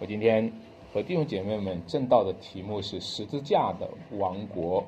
[0.00, 0.50] 我今天
[0.94, 4.82] 和弟兄姐妹们正道的题目是十字架的王国。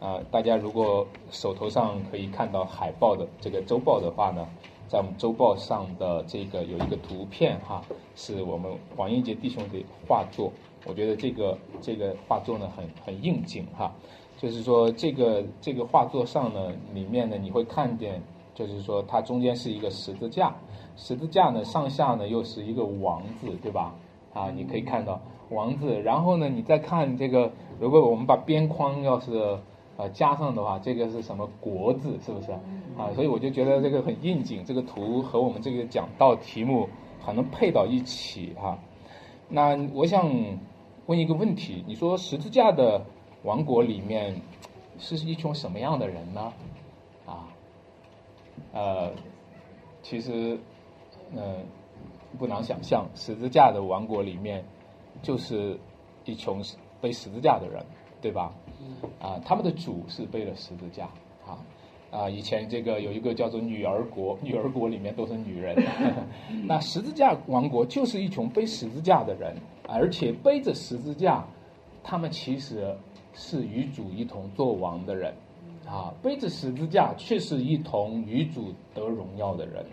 [0.00, 4.48] 啊，大家如果手头上可以看到海报的这个周报的话呢，
[4.88, 7.82] 在我们周报上的这个有一个图片哈，
[8.16, 10.50] 是我们王英杰弟兄的画作。
[10.86, 13.92] 我觉得这个这个画作呢很很应景哈，
[14.38, 18.22] 就是说这个这个画作上呢里面呢你会看见，
[18.54, 20.54] 就是说它中间是一个十字架，
[20.96, 23.94] 十字架呢上下呢又是一个王字，对吧？
[24.34, 27.50] 啊，你可以看到王字，然后呢你再看这个，
[27.80, 29.58] 如果我们把边框要是
[29.96, 32.52] 呃加上的话，这个是什么国字，是不是？
[32.98, 36.88] 啊，所以我就觉得这个很应景，这个图和我们这个讲道题目
[37.24, 38.78] 还能配到一起哈。
[39.48, 40.30] 那我想。
[41.06, 43.04] 问一个问题，你说十字架的
[43.42, 44.40] 王国里面
[44.98, 46.50] 是一群什么样的人呢？
[47.26, 47.44] 啊，
[48.72, 49.10] 呃，
[50.02, 50.58] 其实，
[51.36, 51.56] 嗯，
[52.38, 54.64] 不难想象，十字架的王国里面
[55.22, 55.78] 就是
[56.24, 56.62] 一群
[57.00, 57.84] 背十字架的人，
[58.20, 58.52] 对吧？
[59.20, 61.04] 啊，他们的主是背了十字架，
[61.46, 61.58] 啊
[62.10, 65.76] 啊，以前这个有一个叫做女儿国，女儿国里面都是女人，
[66.66, 69.56] 那十字架王国就是一群背十字架的人。
[69.86, 71.44] 而且背着十字架，
[72.02, 72.96] 他们其实
[73.34, 75.34] 是与主一同做王的人，
[75.86, 79.84] 啊，背着十字架却是一同与主得荣耀的人，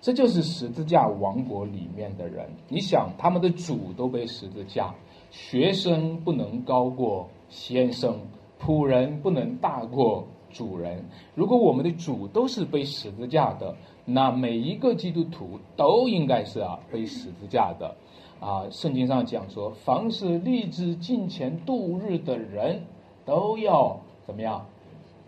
[0.00, 2.48] 这就是十字架王国里面的人。
[2.68, 4.94] 你想，他们的主都背十字架，
[5.30, 8.16] 学生不能高过先生，
[8.58, 11.04] 仆人不能大过主人。
[11.34, 17.94] 如果我们的主都是背十字架的，那每一个基督徒都应该是啊背十字架的。
[18.40, 22.82] 啊，圣经上讲说，凡是立志进前度日的人，
[23.26, 24.64] 都要怎么样？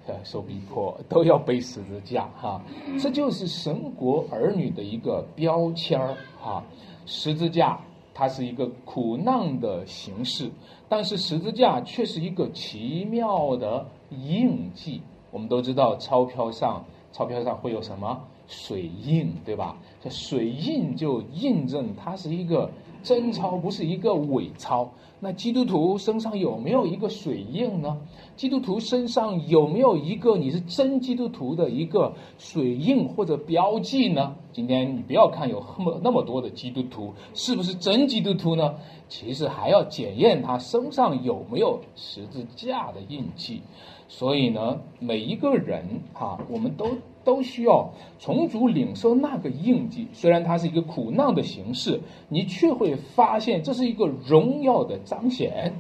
[0.06, 2.61] 呃，受逼迫，都要背十字架哈。
[3.00, 6.64] 这就是神国儿女的一个标签儿哈。
[7.06, 7.78] 十字架
[8.12, 10.50] 它是一个苦难的形式，
[10.89, 15.00] 但是十字架却是一个奇妙的印记。
[15.31, 19.76] 我们都知道，钞票上钞票上会有什么水印，对吧？
[20.03, 22.71] 这水印就印证它是一个。
[23.02, 24.88] 真钞不是一个伪钞，
[25.20, 27.98] 那基督徒身上有没有一个水印呢？
[28.36, 34.34] 基督徒身上有没有一个你是真基督徒的一个水印或者标记呢？
[34.52, 38.74] 今天你不要看有那么那么多的基督徒是不是真基督徒呢？
[39.08, 43.62] 其实还要检验他身上有没有十字架的印记。
[44.08, 46.86] 所以呢，每一个人哈，我们都。
[47.25, 55.72] 都需要重组领受那个印记，虽然它是一个苦难的形式，你却会发现这是一个荣耀的彰显，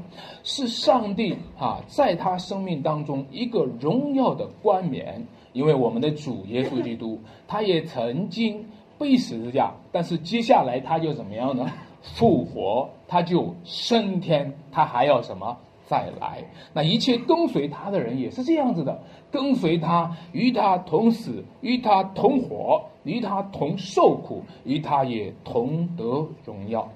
[0.42, 5.26] 是上帝啊，在他生命当中一个荣耀的冠冕。
[5.52, 8.64] 因为我们的主耶稣基督，他也曾经
[8.98, 11.70] 被十字架，但是接下来他就怎么样呢？
[12.00, 15.58] 复活，他就升天，他还要什么？
[15.92, 16.42] 再来，
[16.72, 26.88] 那一切跟随他的人也是这样子的，跟随他，与他同死，与他同活，与他同受苦，与他也同得荣耀。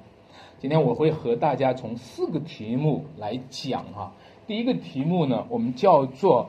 [0.60, 4.14] 今天我会和大家从四个题目来讲哈。
[4.46, 6.48] 第一个题目呢，我们叫做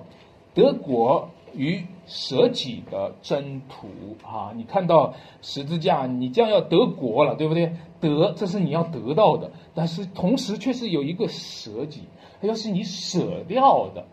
[0.54, 3.90] 德国与舍己的征途
[4.26, 4.54] 啊。
[4.56, 7.74] 你看到十字架，你将要得国了，对不对？
[8.00, 12.04] 得，这是你要得到的，但是同时却是有一个舍己。
[12.42, 14.06] 要是你舍掉的，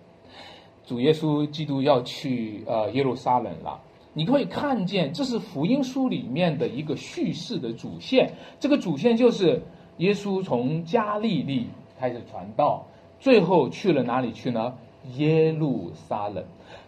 [0.87, 3.81] 主耶稣基督要去呃耶路撒冷了，
[4.13, 8.33] 你可以看见这是福音书里面的一个叙事的主线。
[8.59, 9.63] 这个主线就是
[9.99, 11.67] 耶稣从加利利
[11.99, 12.87] 开始传道，
[13.21, 14.75] 最后去了哪里去呢？
[15.17, 16.43] 耶路撒冷。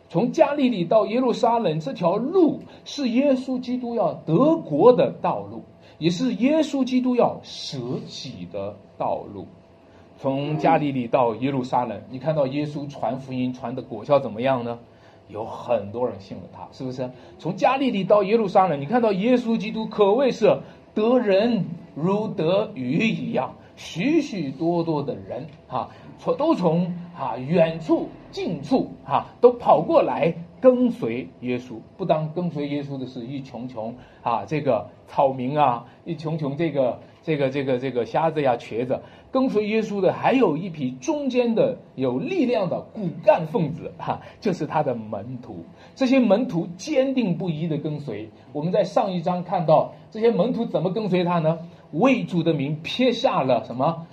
[0.08, 5.62] 从加利利到耶路撒冷这条路是耶稣基督要得国的道路，
[5.98, 7.76] 也是耶稣基督要舍
[8.06, 9.46] 己的道路。
[10.18, 14.78] 从加利利到耶路撒冷，你看到耶稣传福音传的果效怎么样呢？
[15.28, 17.10] 有很多人信了他，是不是？
[17.38, 20.58] 从加利利到耶路撒冷，你看到耶稣基督可谓是
[20.94, 31.74] 得人如得鱼一样，许许多多的人哈，从都从啊远处近处哈都跑过来跟随耶稣。
[31.96, 39.00] 不当跟随耶稣的是一群群啊这个草民啊，一群群这个这个这个这个瞎子呀瘸子。
[39.36, 45.62] 跟随耶稣的还有一批中间的有力量的骨干分子，哈，就是他的门徒。
[45.94, 48.30] 这些门徒坚定不移的跟随。
[48.54, 51.58] 我们在上一章看到这些门徒怎么跟随他呢？
[51.92, 54.06] 为主的名撇下了什么？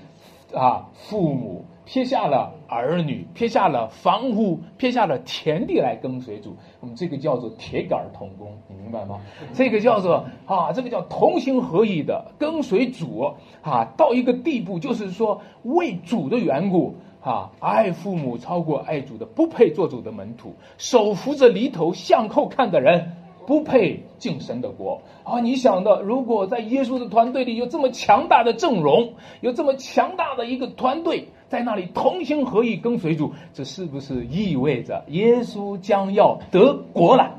[0.53, 6.55] 啊，父母撇下了儿女，撇下了房屋，撇下了田地来跟随主。
[6.79, 9.19] 我们这个叫做铁杆同工，你明白吗？
[9.53, 23.17] 这个叫做啊，这个叫同心合意的跟随主啊，到一个地步，就是说为主的缘故啊，爱父母超过爱主的，不配做主的门徒，手扶着犁头向后看的人。
[23.45, 25.41] 不配进神的国啊！
[25.41, 37.35] 你想的，如果在耶稣的团队里有这么强大的阵容，有这么强大的一个团队在那里同心合意跟随主，这是不是意味着耶稣将要得国了？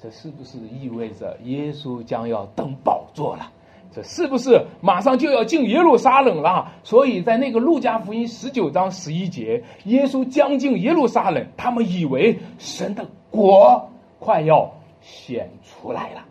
[0.00, 3.50] 这是不是意味着耶稣将要登宝座了？
[3.92, 6.70] 这是不是马上就要进耶路撒冷了？
[6.84, 13.90] 所以在那个路加福音十九章十一节，耶稣将进耶路撒冷，他们以为神的国
[14.20, 14.72] 快要。
[15.02, 16.24] 显出来了，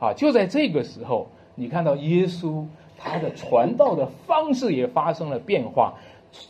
[0.00, 0.12] 啊！
[0.12, 2.64] 就在这个时候，你看到耶稣
[2.98, 5.94] 他的传道的方式也发生了变化。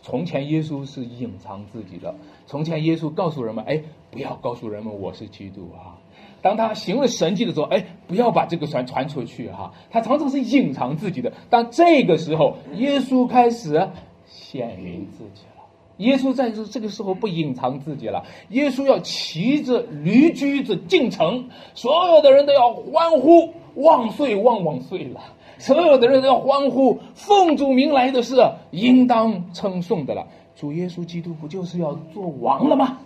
[0.03, 2.15] 从前耶稣是隐藏自己的，
[2.47, 5.99] 从前耶稣告诉人们：“哎，不要告诉人们我是基督啊！”
[6.43, 9.73] 当他行了神迹的时候，哎，不要把这个传传出去哈。
[9.91, 11.33] 他常常是隐藏自己的。
[11.51, 13.89] 当这个时候，耶稣开始
[14.27, 15.65] 显明自己了。
[15.97, 25.21] 耶稣在这这个时候不隐藏自己了，耶稣要骑着驴驹子进城，所有的人都要欢呼万岁万万岁了，
[25.59, 28.37] 所有的人都要欢呼奉主名来的是
[28.71, 30.27] 应当称颂的了。
[30.55, 32.99] 主耶稣基督不就是要做王了吗？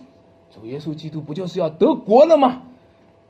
[0.50, 2.62] 主耶稣基督不就是要得国了吗？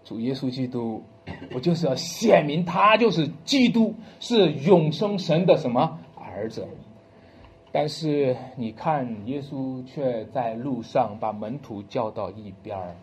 [0.04, 1.02] 主耶稣基督
[1.50, 6.66] 不就是要显明他就是基督，是永生神的什么儿子？
[7.72, 12.96] 但是你看，耶稣却在路上把门徒叫到一边儿，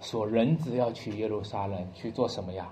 [0.00, 2.70] 说：“人子要去耶路撒冷去做什么呀？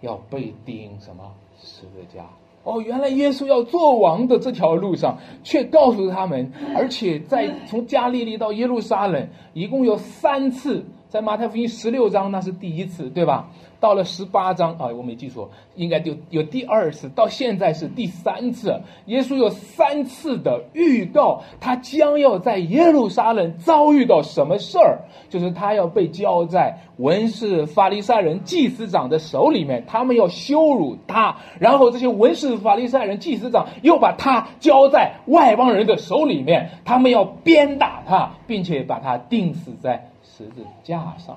[0.00, 2.24] 要被钉什么十字架？”
[2.62, 13.48] 哦，原来耶稣要做王的这条路上，却告诉他们，而且在从加利利到耶路撒冷，一共有三次，在马太福音十六章那是第一次，对吧？
[13.80, 18.78] 到了十八章啊，我没记错，应该就有第二次，到现在是第三次。
[19.06, 25.00] 耶稣有三次的预告，他将要在耶路撒冷遭遇到什么事儿？
[25.30, 41.34] 就是他要被交在文士、法利赛人、祭司长的手里面，他们要羞辱他，然后这些文士、法利赛人、祭司长又把他交在外邦人的手里面，他们要鞭打他，并且把他钉死在十字架上。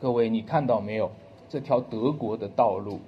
[0.00, 1.10] 各位，你看到没有？
[1.48, 3.00] 这条德国的道路，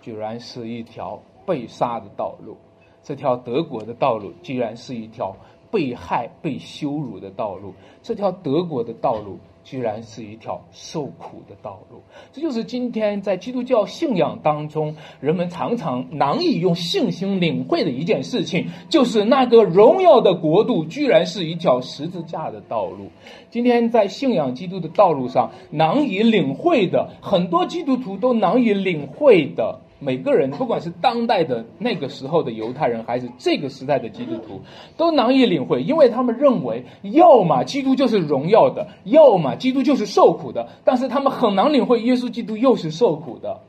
[0.00, 2.54] 居然是一条被杀的道路；
[3.02, 5.36] 这条德国的道路，居然是一条
[5.70, 7.72] 被害、被羞辱的道路；
[8.02, 9.38] 这条德国的道路。
[9.64, 23.10] 居然是一条受苦的道路，这就是今天在基督教信仰当中，人们常常难以用信心领会的一件事情，就是那个荣耀的国度居然是一条十字架的道路。
[23.50, 29.80] 今天在信仰基督的道路上，难以领会的很多基督徒都难以领会的。
[30.02, 34.60] 每个人，不管是当代的那个时候的犹太人，还是这个时代的基督徒，
[34.96, 40.68] 都难以领会，因为他们认为，要么基督就是荣耀的，要么基督就是受苦的。
[40.84, 43.60] 但是他们很难领会，耶稣基督又是受苦的，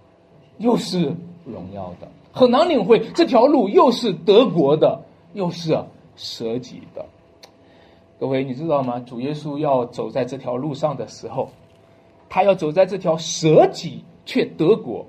[0.58, 1.16] 又是
[1.46, 5.00] 荣耀的，很难领会这条路又是德国的，
[5.34, 5.78] 又是
[6.16, 7.06] 舍己的。
[8.20, 9.00] 各位，你知道吗？
[9.06, 11.50] 主耶稣要走在这条路上的时候，
[12.28, 15.06] 他要走在这条舍己却德国。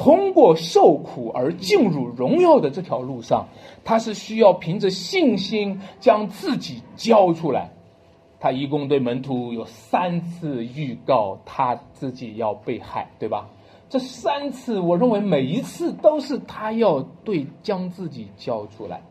[0.00, 3.46] 通过受苦而进入荣耀的这条路上，
[3.84, 7.70] 他是需要凭着信心将自己交出来。
[8.38, 13.46] 他一共对门徒有三次预告他自己要被害，对吧？
[13.90, 19.02] 这三次，我认为每一次都是他要对将自己交出来。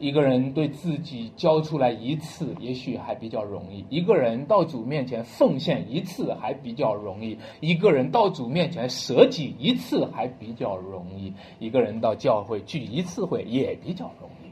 [0.00, 14.50] 一个人对自己交出来一次，也许还比较容易；一个人到主面前奉献一次，还比较容易；一个人到主面前舍己一次，还比较容易；一个人到教会聚一次会，也比较容易。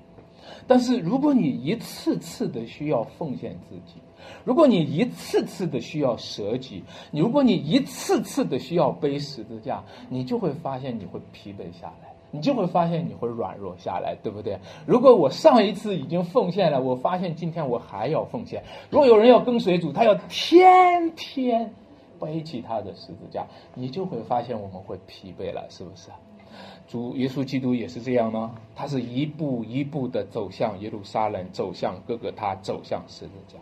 [0.67, 3.95] 但是，如果你一次次的需要奉献自己，
[4.45, 12.18] 如果你一次次的需要舍己，如果你一次次的需要背十字架，你就会发现你会疲惫下来。
[12.31, 14.59] 你就会发现你会软弱下来，对不对？
[14.87, 18.63] 如果我上一次已经奉献了，我发现今天我还要奉献。
[18.91, 21.73] 如果有人要跟随主，他要天天
[22.21, 26.11] 背起他的十字架，你就会发现我们会疲惫了，是不是？
[26.89, 28.55] 主耶稣基督也是这样吗？
[28.75, 33.57] 他是一步一步的走向耶路撒冷，走向哥哥他，走向十字架。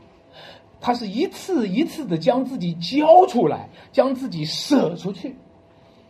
[0.81, 5.35] 他是一次一次的将自己交出来，将自己舍出去。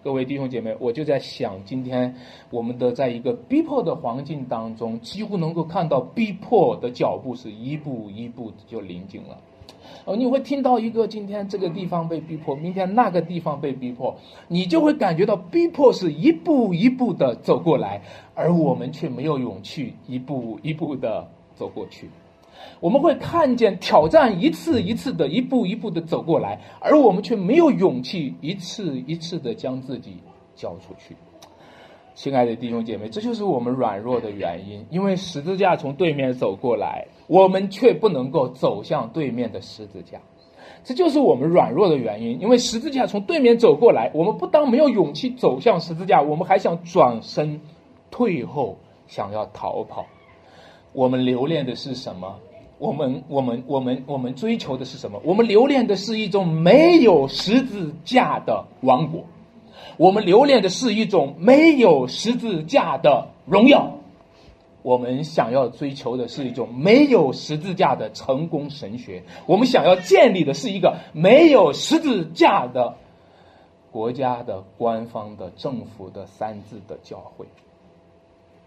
[0.06, 2.14] 各位弟兄姐妹，我就在想，今天
[2.50, 9.36] 我们的在一个逼迫的环境当中，几乎能够看到逼迫的脚步是一步一步就临近了。
[10.04, 14.14] 哦，你会听到一个今天这个地方被逼迫，明天那个地方被逼迫，
[14.46, 18.00] 你就会感觉到逼迫是一步一步的走过来，
[18.36, 22.08] 而我们却没有勇气一步一步的走过去。
[22.80, 30.18] 我们会看见挑战一次一次的一步一步的走过来，而我们却没有勇气一次一次的将自己
[30.54, 31.16] 交出去。
[32.14, 37.08] 亲爱的弟兄姐妹，这就是我们软弱的原因，因为十字架从对面走过来。
[37.28, 40.20] 我们却不能够走向对面的十字架，
[40.84, 42.40] 这就是我们软弱的原因。
[42.40, 47.60] 因为十字架从对面走过来，我们不当没有勇气走向十字架，我们还想转身
[48.12, 50.06] 退后，想要逃跑。
[50.96, 52.36] 我们留恋的是什么？
[52.78, 55.20] 我们我们我们我们追求的是什么？
[55.24, 59.22] 我们留恋的是一种没有十字架的王国，
[59.98, 63.92] 我们留恋的是一种没有十字架的荣耀。
[64.80, 72.94] 我们想要追求的是一种没有十字架的成功神学，我们想要建立的是一个没有十字架的
[73.92, 77.44] 国家的官方的政府的三字的教会。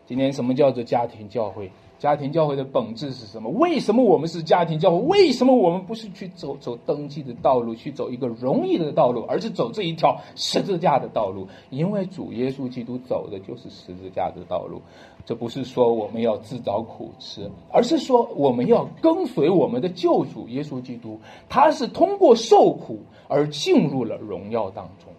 [0.09, 1.69] 今天什么叫做家庭教会？
[1.99, 3.51] 家庭教会的本质是什么？
[3.51, 4.97] 为什么我们是家庭教会？
[5.03, 11.47] 为什么我们不是去走走登记的道路，去走一个容易的道路，而是走这一条十字架的道路？
[11.69, 14.81] 因为主耶稣基督走的就是十字架的道路。
[15.25, 21.19] 这不是说我们要自找苦吃，而是说我们要跟随我们的救主耶稣基督。
[21.47, 22.97] 他是通过受苦
[23.27, 25.13] 而进入了荣耀当中。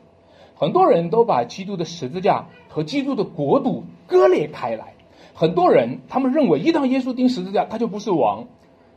[0.61, 4.93] 很多人都把基督的十字架和基督的国度割裂开来。
[5.33, 8.45] 很多人他们认为，一旦耶稣钉十字架，他就不是王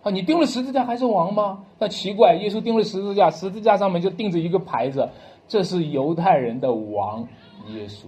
[0.01, 0.11] 啊！
[0.11, 1.63] 你钉了十字架还是王吗？
[1.79, 5.07] 那奇怪，耶稣钉了十字架，十字架上面就钉着一个牌子，
[5.47, 7.25] 这是犹太人的王
[7.69, 8.07] 耶稣。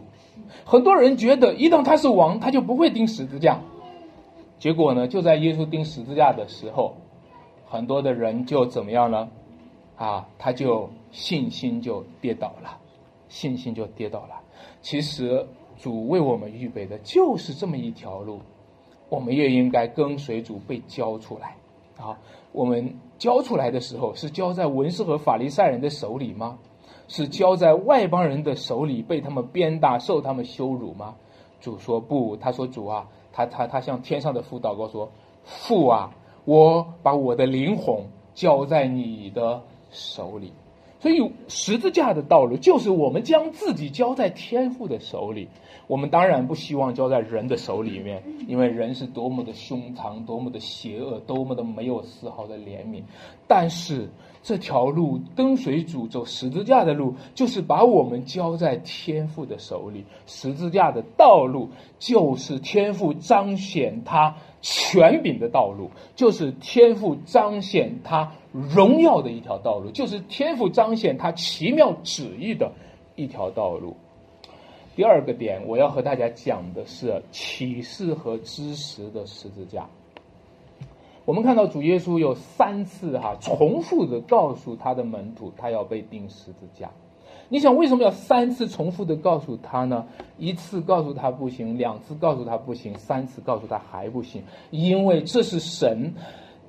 [0.66, 3.62] 很多人觉得，一旦他是王，他就不会钉十字架。
[4.60, 6.94] 结果呢，就在耶稣钉十字架的时候，
[7.66, 9.30] 很多的人就怎么样呢？
[9.96, 12.78] 啊，他就信心就跌倒了，
[13.36, 14.42] 信心就跌倒了。
[14.82, 15.46] 其实。
[15.78, 18.40] 主为我们预备的就是这么一条路，
[19.10, 21.58] 我们也应该跟随主被交出来。
[21.98, 22.18] 啊，
[22.54, 26.58] 我们交出来的时候是交在文士和法利赛人的手里吗？
[27.10, 31.14] 是交在外邦人的手里，被他们鞭打、受他们羞辱吗？
[31.60, 35.12] 主说不，他说主啊，他他他向天上的父祷告说：
[35.44, 36.16] 父啊，
[36.46, 38.02] 我把我的灵魂
[38.34, 39.62] 交在你的
[39.92, 40.54] 手里。
[41.06, 45.50] 所以十字架的道路就是我们将自己交在天父的手里。
[45.86, 53.04] 我们当然不希望交在人的手里面，因为人是多么的凶残，多么的邪恶，多么的没有丝毫的怜悯。
[53.48, 54.10] 但是
[54.46, 60.06] 这条路跟随主走十字架的路，就是把我们交在天父的手里。
[60.28, 72.72] 十字架的道路就是天父彰显他权柄的道路，就是天父彰显他荣耀的一条道路，就是天父彰显他奇妙旨意的
[73.16, 73.98] 一条道路。
[74.96, 79.90] 第二个点，我要和大家讲的是启示和知识的十字架。
[81.26, 86.92] 我们看到主耶稣有三次哈重复的告诉他的门徒，他要被钉十字架。
[87.50, 90.06] 你想为什么要三次重复的告诉他呢？
[90.38, 96.14] 一次告诉他不行，两次告诉他不行，三次告诉他还不行，因为这是神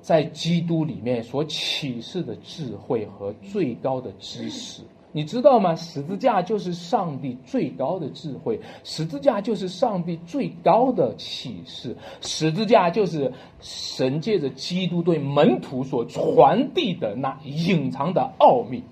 [0.01, 4.81] 在基督里面所启示的智慧和最高的知识。
[5.17, 5.73] 你知道吗？
[5.73, 18.83] 十字架就是上帝最高的智慧，十字架就是上帝最高的启示，十字架就是神借着基督对门徒所传递的那隐藏的奥秘。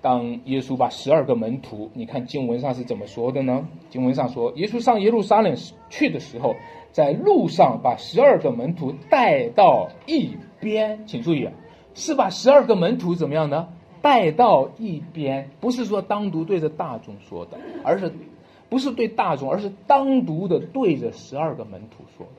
[0.00, 3.68] 当耶稣把十二个门徒，你看经文上是怎么说的呢？
[3.90, 5.54] 经文上说，耶稣上耶路撒冷
[5.90, 6.54] 去的时候，
[6.90, 11.46] 在路上把十二个门徒带到一边，请注意，
[11.92, 13.68] 是把十二个门徒怎么样呢？
[14.06, 18.12] 带到一边，不是说单独对着大众说的，而是
[18.68, 22.32] 不是对大众，而是单独的对着十二个门徒说的。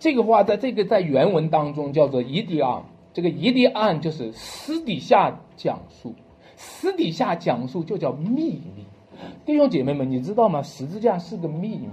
[0.00, 2.82] 这个话在这个在原文当中叫做伊迪安，
[3.14, 6.12] 这个伊迪安就是私底下讲述，
[6.56, 8.84] 私底下讲述就叫秘密。
[9.46, 10.60] 弟兄姐妹们，你知道吗？
[10.60, 11.88] 十字架是个秘密，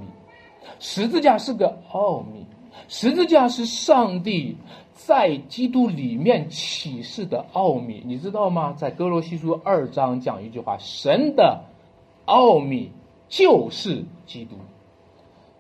[0.79, 2.47] 十字架是个奥秘，
[2.87, 4.57] 十字架是上帝。
[4.93, 8.73] 在基督里面启示的奥秘，你知道吗？
[8.75, 11.63] 在哥罗西书二章讲一句话：神的
[12.25, 12.91] 奥秘
[13.29, 14.55] 就是基督。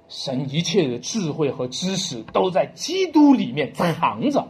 [0.09, 4.47] 神一切的智慧和知识都在基督里面藏着。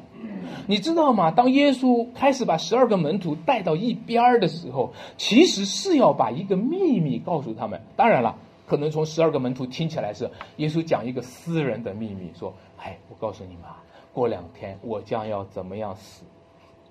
[0.65, 1.29] 你知道吗？
[1.31, 7.81] 当耶稣开始把十二个门徒带到一边儿的时候，其实是要把一个秘密告诉他们。
[7.95, 13.81] 当然了，可能从十二个门徒听起来是耶稣讲一个私人的秘密，说：“哎，我告诉你们啊，
[14.13, 16.23] 过两天我将要怎么样死。”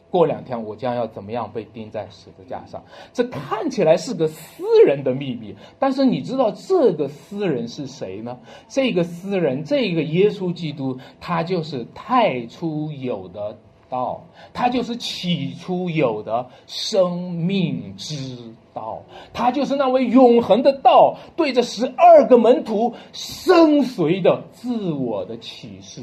[0.08, 2.82] 过两天我将要怎么样被钉在十字架上？
[3.12, 8.38] 这看起来是个私人的秘密，但是你知道这个私人是谁呢？
[8.68, 13.58] 这个私人，这个耶稣基督，他就是太初有的
[13.90, 19.02] 道，他就是起初有的生命之道，
[19.32, 26.02] 他就是那位永恒的道，对着十二个门徒深邃的自我的启示。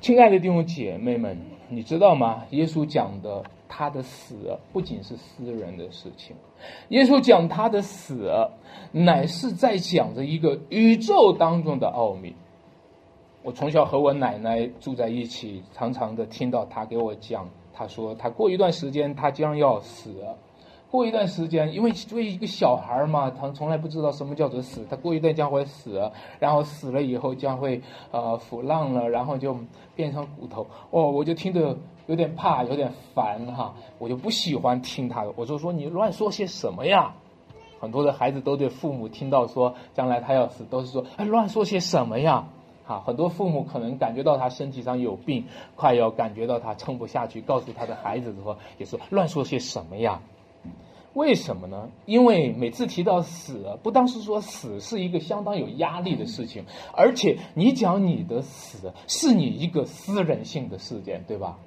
[0.00, 1.36] 亲爱的弟兄姐妹们。
[1.74, 2.42] 你知道吗？
[2.50, 6.36] 耶稣讲的他的死不仅是私人的事情，
[6.90, 8.30] 耶稣讲他的死，
[8.90, 12.34] 乃是在讲着一个宇宙当中的奥秘。
[13.42, 20.12] 我从小和我奶奶住在一起，常常的听到他给我讲，他说他过一段时间他将要死。
[20.92, 24.86] 过一段时间，因为作为一个小孩嘛，他从来不知道什么叫做死。
[24.90, 27.80] 他过一段将会死，然后死了以后将会
[28.10, 29.56] 呃腐烂了，然后就
[29.96, 30.66] 变成骨头。
[30.90, 31.74] 哦，我就听得
[32.08, 35.32] 有点怕，有点烦哈，我就不喜欢听他的。
[35.34, 37.14] 我就说你乱说些什么呀？
[37.80, 42.44] 很多的孩子都对父母听到说将来他要死，都是说哎乱说些什么呀？
[42.84, 50.20] 哈，很多父母可能感觉到他身体上有病，快要感觉到他撑不下去，告诉他的孩子的时候，也是乱说些什么呀？
[51.14, 51.88] 为什么呢？
[52.06, 56.64] 因为每次提到死，不单是说死是一个相当有压力的事情，
[56.94, 61.58] 而且你讲你的死是你一个私人性的事件，对吧？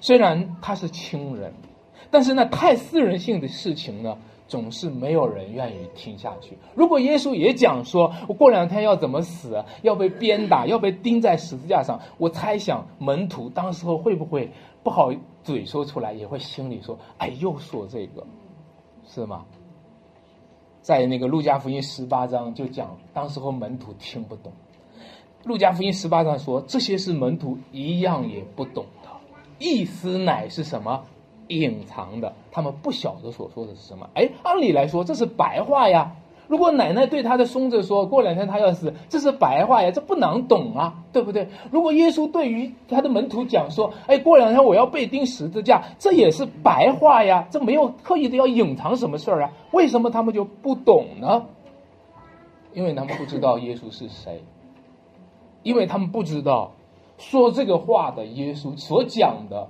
[0.00, 1.52] 虽然他是亲人，
[2.10, 4.16] 但是那太私人性的事情呢，
[4.46, 6.56] 总是没有人愿意听下去。
[6.74, 14.48] 如果耶稣也讲说，我过两天要怎么死，要被鞭打，要被钉在十字架上，我猜想门徒当时候会不会
[14.84, 18.24] 不好嘴说出来，也会心里说，哎，又说这个。
[19.06, 19.44] 是吗？
[20.80, 24.52] 在那个路加福音十八章就讲，当时候门徒听不懂。
[25.44, 29.08] 路加福音十八章说，这些是门徒一样也不懂的，
[29.58, 31.04] 意思乃是什么？
[31.48, 34.08] 隐藏的，他们不晓得所说的是什么。
[34.14, 36.16] 哎，按理来说这是白话呀。
[36.52, 41.48] 如果奶奶对他的孙子说过两天他要死，这是白话呀，这不能懂啊，对不对？
[41.70, 49.50] 如果耶稣对于他的门徒讲说，哎，过两天我要被钉十字架，这也是白话呀，这没有刻意的要隐藏什么事儿啊？
[49.72, 51.46] 为什么他们就不懂呢？
[52.74, 54.44] 因为他们不知道耶稣是谁，
[55.62, 56.72] 因为他们不知道
[57.16, 59.66] 说这个话的耶稣所讲的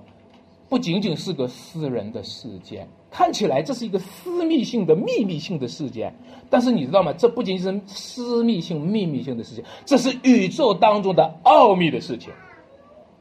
[0.73, 2.89] 不仅仅是个私人的事件。
[3.11, 6.15] 看起来这是一个私密性的秘密性的事件，
[6.49, 7.13] 但是你知道吗？
[7.13, 12.33] 这不仅是私密性、秘密性的事情，这是宇宙当中的奥秘的事情。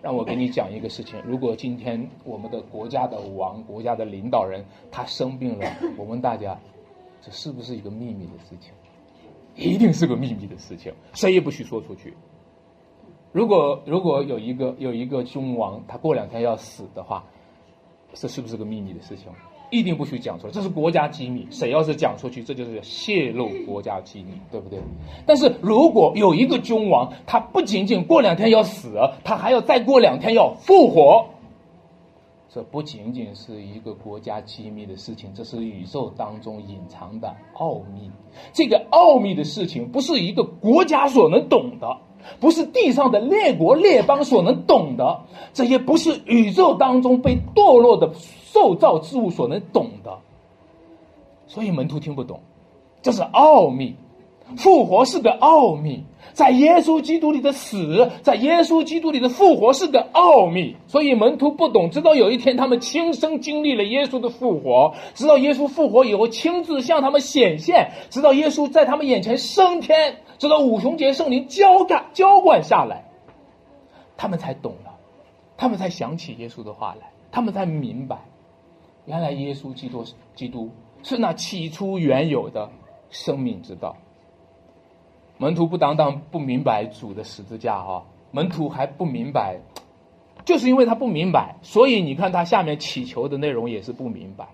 [0.02, 6.58] 让我给你讲一个事情：如果今天我们的国家的王、国家的领导人他生病了，我问大家，
[7.22, 8.72] 这是不是一个秘密的事情？
[9.58, 12.14] 一定是个秘密的事情，谁也不许说出去。
[13.34, 17.26] 如果如果有一个有一个君王，他过两天要死的话，
[18.14, 19.26] 这是不是个秘密的事情？
[19.70, 21.48] 一定不许讲出来，这是国家机密。
[21.50, 24.78] 谁要是讲出去，这就是泄露国家机密，对不对？
[25.26, 31.26] 但是如果有一个君王，他不仅仅过两天要死，他还要再过两天要复活，
[32.50, 38.12] 这不仅仅是一个国家机密的事情，这是宇宙当中隐藏的奥秘。
[38.52, 41.98] 这个奥秘的事情，不是一个国家所能懂的，
[42.40, 45.22] 不是地上的列国列邦所能懂的，
[45.54, 48.12] 这些不是宇宙当中被堕落的。
[48.54, 50.18] 受造之物所能懂的，
[51.48, 52.42] 所以门徒听不懂，
[53.02, 53.96] 这是奥秘。
[54.58, 61.90] 复活是个奥秘，在耶稣基督里的死，在耶稣基督里的复活是个奥秘，所以门徒不懂。
[61.90, 73.06] 直到有一天，他们亲身经历了耶稣的复活，直到耶稣复活以后亲自向他们显现，直到耶稣在他们眼前升天，直到五旬节圣灵浇灌浇灌下来，
[74.18, 74.92] 他们才懂了，
[75.58, 78.18] 他们才想起耶稣的话来，他们才明白。
[79.06, 80.70] 原来耶稣基督基督
[81.04, 82.70] 是那起初原有的
[83.10, 83.96] 生命之道。
[85.42, 89.58] 门徒不单单不明白主的十字架哈，门徒还不明白，
[90.46, 94.48] 就是因为他不明白，所以你看他下面祈求的内容也是不明白。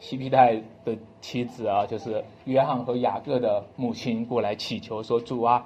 [0.00, 5.64] 西皮泰的妻子啊，就是约翰和雅各的母亲过来祈求说：“主啊，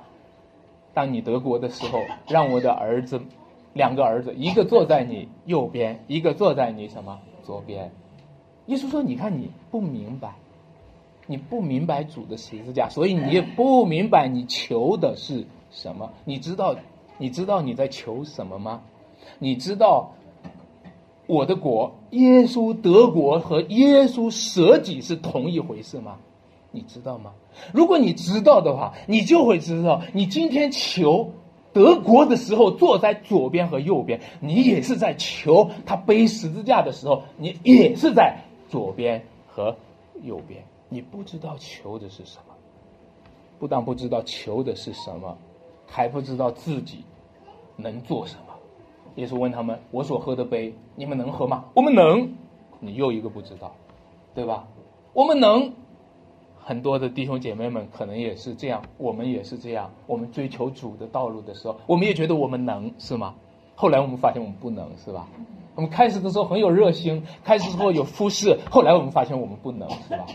[0.93, 3.19] 当你得国的时候，让我的儿子，
[3.73, 7.90] 两个儿子，一个坐在你右边，一个坐在你什么？”左边，
[8.66, 10.35] 耶稣说：“你看你不明白，
[11.31, 16.11] 你不明白主的十字架，所以你也不明白你求的是什么。
[16.25, 16.75] 你知道，
[17.19, 18.83] 你知道你在求什么吗？
[19.38, 20.12] 你知道
[21.29, 26.16] 我的国，耶稣德国和耶稣舍己是同一回事吗？
[26.73, 27.31] 你知道吗？
[27.73, 31.31] 如果你知道的话，你就会知道，你今天求
[31.73, 38.37] 德国的时候坐在左边和右边，你也是在求他背十字架的时候，你也是在
[38.69, 39.77] 左边和
[40.25, 40.64] 右边。
[40.90, 42.55] 你不知道求的是什么，
[43.59, 45.35] 不但不知道求的是什么，
[45.87, 47.05] 还不知道自己
[47.76, 48.55] 能做什么。
[49.14, 52.31] 耶稣问他们：“我所喝的杯，你们能喝吗？”我们能。
[52.81, 53.72] 你又一个不知道，
[54.35, 54.66] 对吧？
[55.12, 55.72] 我们能。
[56.62, 59.90] 很多的弟兄姐妹们可能也是这样，我们也是这样。
[60.07, 63.35] 我们追求主的道路的时候，我们也觉得我们能，是吗？
[63.74, 65.26] 后来我们发现我们不能，是吧？
[65.74, 70.26] 我们开始的时候很有热心，开始之后有忽视，后来我们发现我们不能，是吧？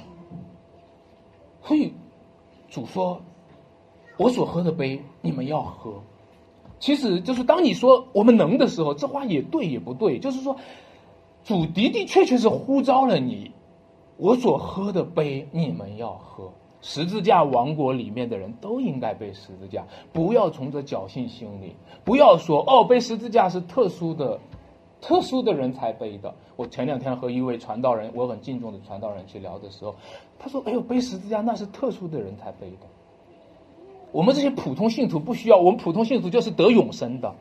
[1.66, 1.92] 所以
[2.70, 3.20] 主说
[4.18, 5.94] ：“我所喝的杯，你们要喝。”
[6.80, 10.20] 其实就是当你说我们能的时候，这话也对也不对。
[10.20, 10.56] 就是说，
[11.44, 13.52] 主的的确确是呼召了你。
[14.18, 16.52] 我所喝的杯，你们要喝。
[16.82, 24.40] 十字架王国里面的人都应该背十字架，不要从这侥幸心理，不要说哦，背十字架是特殊的，
[25.06, 26.34] 特殊的人才背的。
[26.56, 29.94] 我前两天和一位传道人，我很敬重的传道人去聊的时候，
[30.40, 32.88] 他说：“哎呦，背十字架那是特殊的人才背的，
[34.12, 37.36] 我们这些普通信徒不需要，我们普通信徒就是得永生的，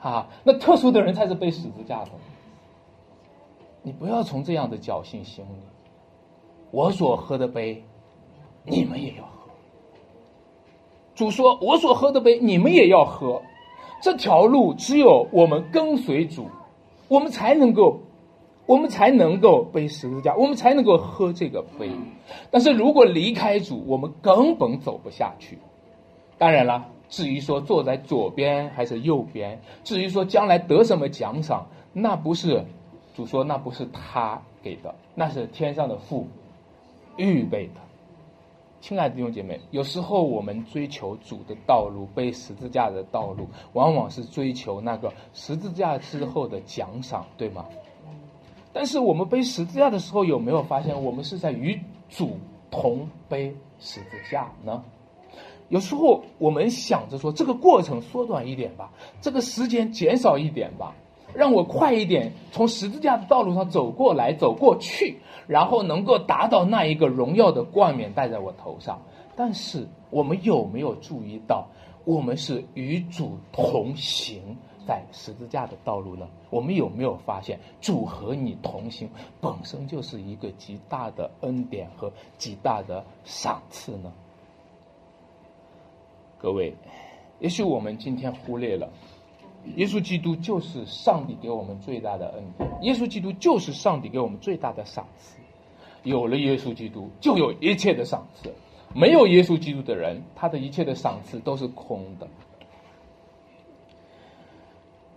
[0.00, 2.10] 啊，那特殊的人才是背十字架的。”
[3.82, 5.58] 你不要从这样的侥幸心理。
[6.70, 7.82] 我所喝的杯，
[8.64, 9.50] 你们也要喝。
[11.16, 13.42] 主说：“我所喝的杯，你们也要喝。”
[14.02, 16.48] 这条路只有我们跟随主，
[17.08, 18.00] 我们才能够，
[18.66, 21.88] 我们才能够背十字架，我们才能够喝这个杯。
[22.50, 25.56] 但是如果离开主，我们根本走不下去。
[26.36, 32.64] 当然了，至于说坐在左边还是右边，至于说将来得什么奖赏，那不是。
[33.14, 36.26] 主说：“那不是他给的，那是天上的父
[37.18, 37.74] 预备的。”
[38.82, 47.64] 亲爱的弟兄姐妹，有时候我们追求主的道路，背十字架的道路，往往是追求那个十字架之后的奖赏，对吗？
[48.72, 52.36] 但是我们背十字架的时候，有没有发现我们是在与主
[52.72, 54.82] 同背十字架呢？
[55.68, 58.90] 有时候我们想着说，这个过程缩短一点吧，
[59.20, 60.92] 这个时间减少一点吧。
[61.34, 69.00] 让我快一点从十字架的道路上走过来，走过去，然后能够达到那一个荣耀的冠冕戴在我头上。
[69.34, 71.66] 但是我们有没有注意到，
[72.04, 76.28] 我们是与主同行在十字架的道路呢？
[76.50, 79.08] 我们有没有发现，主和你同行
[79.40, 84.12] 本身就是一个极大的恩典和极大的赏赐呢？
[86.38, 86.74] 各位，
[87.38, 88.90] 也许我们今天忽略了。
[89.76, 95.38] 耶稣基督就是上帝给我们最大的恩典，耶稣基督就是上帝给我们最大的赏赐。
[96.02, 98.50] 有了耶稣基督，就有一切的赏赐；
[98.92, 102.26] 没有耶稣基督的人，他的一切的赏赐都是空的。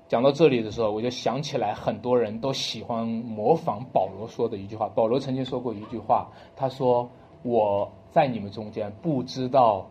[0.08, 4.88] 讲到这里的时候，我就想起来，很多人都喜欢模仿保罗说的一句话。
[4.88, 7.10] 保罗曾经说过一句话，他说
[7.42, 9.90] ：“我在你们中间不知道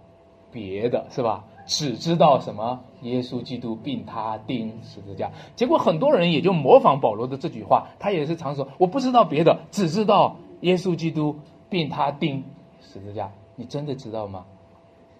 [0.52, 11.36] 别的，是吧？”只知道什么耶稣基督并他钉十字架，结果很多人也就模仿保罗的这句话，他也是常说我不知道别的，只知道耶稣基督
[11.70, 12.44] 并他钉
[12.82, 13.30] 十字架。
[13.56, 14.44] 你真的知道吗？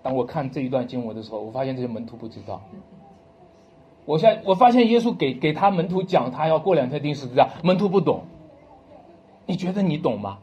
[0.02, 2.60] 当我看这一段经文的时候，我发现这些门徒不知道。
[4.04, 8.22] 我现我发现耶稣给给他门徒讲他要过两天钉十字架，门徒不懂。
[9.46, 10.38] 你觉得你懂吗？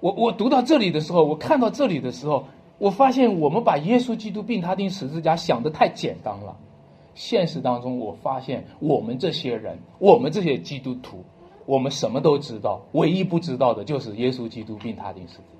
[0.00, 2.44] 我我读到这里的时候，我看到这里的时候。
[2.80, 6.56] 我发现我们把耶稣基督并他钉十字架想的太简单了，
[7.14, 11.22] 现实当中我发现我们这些人，我们这些基督徒，
[11.66, 15.42] 我们什么都知道，唯一不知道的就是耶稣基督并他钉十字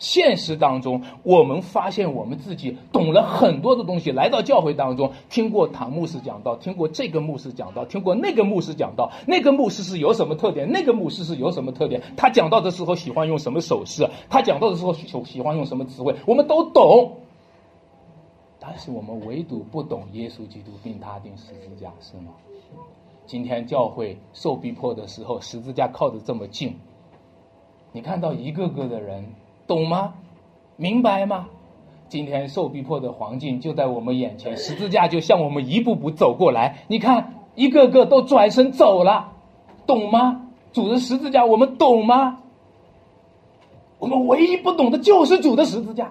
[0.00, 17.18] 现实当中，我们发现我们自己懂了很多的东西，来到教会当中，听过唐牧师讲道，听过这个牧师讲道，听过那个牧师讲道，那个牧师是有什么特点，那个牧师是有什么特点，他讲到的时候喜欢用什么手势，他讲到的时候喜喜欢用什么词汇，我们都懂，
[18.58, 22.32] 但是我们唯独不懂耶稣基督并他钉十字架，是吗？
[23.26, 26.74] 今天教会受逼迫的时候，十字架靠得这么近，
[27.92, 29.34] 你看到一个个的人。
[29.70, 30.14] 懂吗？
[30.74, 31.46] 明白吗？
[32.08, 36.84] 今天受逼迫的黄金就在我们眼前，十字架就向我们一步步走过来。
[36.88, 39.32] 你看，一个个都转身走了，
[39.86, 40.50] 懂吗？
[40.72, 42.42] 主的十字架，我们懂吗？
[44.00, 46.10] 我们唯一不懂的就是主的十字架。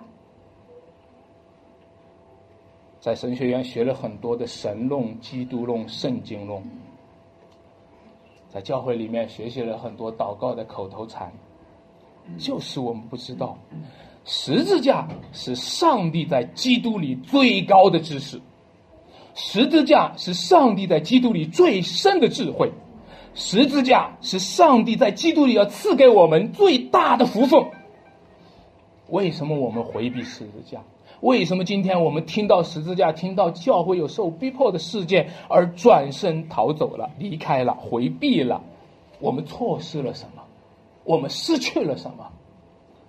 [3.02, 6.64] 在神学院学了很多的神论、基督论、圣经论，
[8.48, 11.30] 在教会里面学习了很多祷告的口头禅，
[12.38, 13.58] 就是我们不知道，
[14.26, 18.40] 十字架是上帝在基督里最高的知识，
[19.34, 22.72] 十字架是上帝在基督里最深的智慧，
[23.34, 27.66] 十字架是上帝在基督里要赐给我们最大的福分。
[29.10, 30.80] 为什么我们回避十字架？
[31.22, 38.62] 为什么今天我们听到十字架，听到教会有受逼迫的事件而转身逃走了、离开了、回避了？
[39.20, 40.39] 我们错失了什么？
[41.10, 42.32] 我们失去了什么？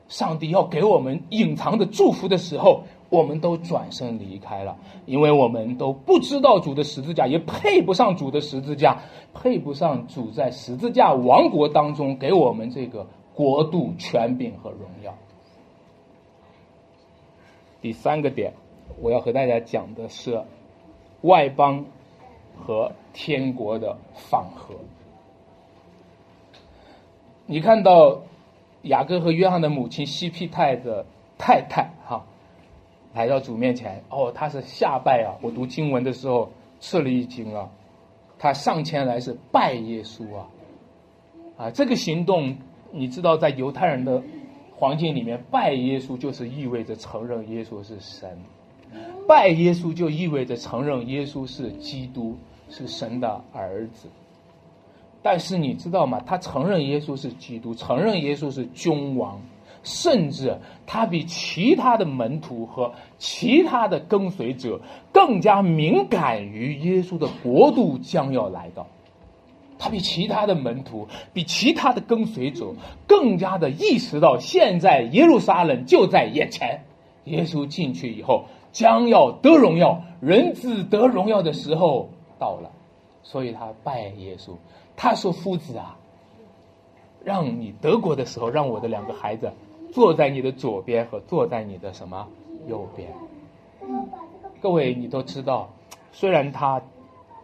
[0.09, 9.03] 上帝要给我们隐藏的祝福的时候，我们都转身离开了，因为我们都不知道主的十字架，也配不上主的十字架，
[9.35, 15.15] 配不上主在十字架王国当中给我们这个国度、权柄和荣耀。
[17.83, 18.55] 第三个点，
[19.03, 20.43] 我要和大家讲的是
[21.21, 21.85] 外邦
[22.57, 24.75] 和天国的访合。
[27.51, 28.23] 你看到
[28.83, 31.05] 雅各和约翰的母亲西庇太的
[31.37, 32.25] 太太哈，
[33.13, 35.35] 来到主面前，哦，他是下拜啊！
[35.43, 37.69] 我读经文的时候吃了一惊啊，
[38.39, 40.47] 他上前来是拜耶稣啊，
[41.57, 42.57] 啊，这个行动
[42.93, 44.23] 你知道，在犹太人的。
[44.77, 48.39] 环境里面拜耶稣就是意味着承认耶稣是神，
[49.29, 52.35] 拜耶稣就意味着承认耶稣是基督，
[52.71, 54.09] 是神的儿子。
[55.23, 56.21] 但是你知道吗？
[56.25, 59.41] 他承认耶稣是基督，承认耶稣是君王，
[59.83, 60.57] 甚至
[60.87, 64.81] 他比其他的门徒和其他的跟随者
[65.13, 68.87] 更加敏感于耶稣的国度将要来到。
[69.79, 72.75] 他比其他的门徒，比其他的跟随者
[73.07, 76.85] 更加的意识到，现在耶路撒冷就在眼前。
[77.25, 82.71] 耶稣进去以后，将要得荣耀，人子得荣耀的时候到了，
[83.23, 84.53] 所以他拜耶稣。
[85.03, 85.97] 他说：“夫子啊，
[87.25, 89.51] 让你德国的时候，让我的两个孩子
[89.95, 92.29] 坐在你的左边和坐在你的什么
[92.69, 93.11] 右边。”
[94.61, 95.71] 各位，你都知道，
[96.13, 96.83] 虽然他。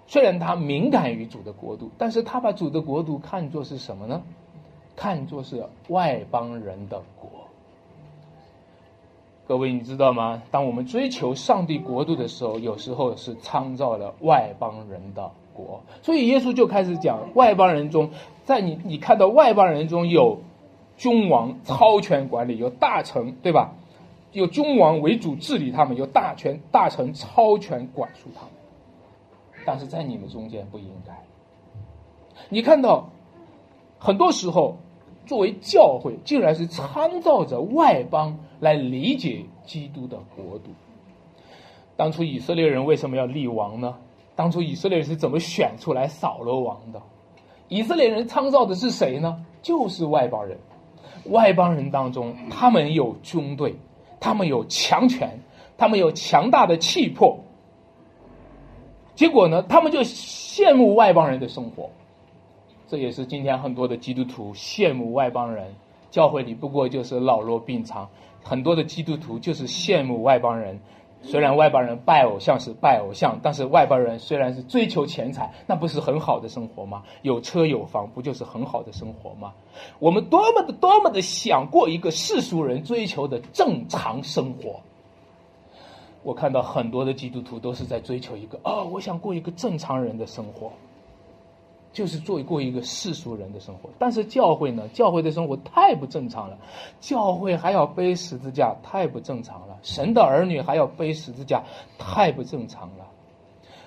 [0.09, 4.23] 虽然他敏感于主的国度，但是他把主的国度看作是什么呢？
[4.95, 7.29] 看作是外邦人的国。
[9.49, 10.41] 各位，你知道吗？
[10.53, 15.83] 当我们追求上帝国度的时候，有时候是创造了外邦人的国。
[16.03, 18.11] 所以耶稣就开始讲，外邦人中，
[18.45, 20.41] 在你你看到外邦人中有
[20.97, 23.73] 君王超权管理，有大臣，对吧？
[24.33, 28.51] 有君王为主治理他们，有大权大臣超权管束他们。
[29.65, 31.13] 但是在你们中间不应该。
[32.51, 33.09] 你看到，
[33.99, 34.77] 很多时候，
[35.25, 40.71] 作为教会，竟然是参照着外邦来理解基督的国度。
[41.97, 43.97] 当初以色列人为什么要立王呢？
[44.37, 47.03] 当初以色列人是怎么选出来扫罗王的？
[47.69, 49.45] 以色列人参照的是谁呢？
[49.63, 50.57] 就是外邦人。
[51.31, 53.75] 外邦人当中，他们有军队，
[54.21, 55.41] 他们有强权，
[55.77, 57.37] 他们有强大的气魄。
[59.17, 61.91] 结果呢，他们就羡慕外邦人的生活，
[62.87, 65.75] 这也是今天很多的基督徒羡慕外邦人。
[66.11, 68.07] 教会里不过就是老弱病残，
[68.45, 70.79] 很多的基督徒就是羡慕外邦人。
[71.23, 77.03] 虽然外邦人拜偶像是拜偶像，但是外邦人虽然是追求钱财，那不是很好的生活吗？
[77.23, 79.53] 有车有房，不就是很好的生活吗？
[79.99, 84.81] 我们多么的多么的想过一个世俗人追求的正常生活。
[86.23, 90.73] 我看到很多的基督徒都是在追求一个啊，我想过一个正常人的生活，
[91.97, 93.89] 就是做过一个世俗人的生活。
[93.99, 96.59] 但是教会呢，教会的生活太不正常了，
[97.01, 99.79] 教会还要背十字架，太不正常了。
[99.83, 101.63] 神的儿女还要背十字架，
[101.97, 103.07] 太不正常了。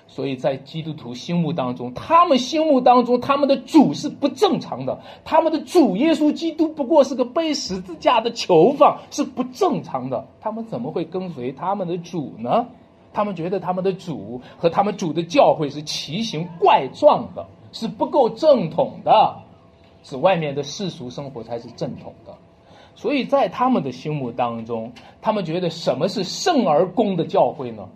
[0.08, 10.26] 所以在基督徒心目当中，他们心目当中他们的主是不正常的，他们的主耶稣基督不过是个背十字架的囚犯，是不正常的。
[10.40, 12.66] 他们怎么会跟随他们的主呢？
[13.12, 19.36] 他们觉得他们的主和他们主的教会是奇形怪状的，是不够正统的，
[20.02, 22.34] 是外面的世俗生活才是正统的。
[22.94, 27.88] 所以在他们的心目当中，他们觉得什么是圣而公的教会呢？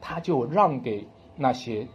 [0.00, 1.06] 他就让给。
[1.38, 1.86] 那些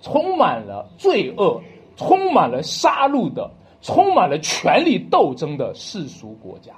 [0.00, 1.62] 充满了罪恶、
[1.94, 3.48] 充满了杀戮的、
[3.80, 6.72] 充满了权力斗争的世俗国家，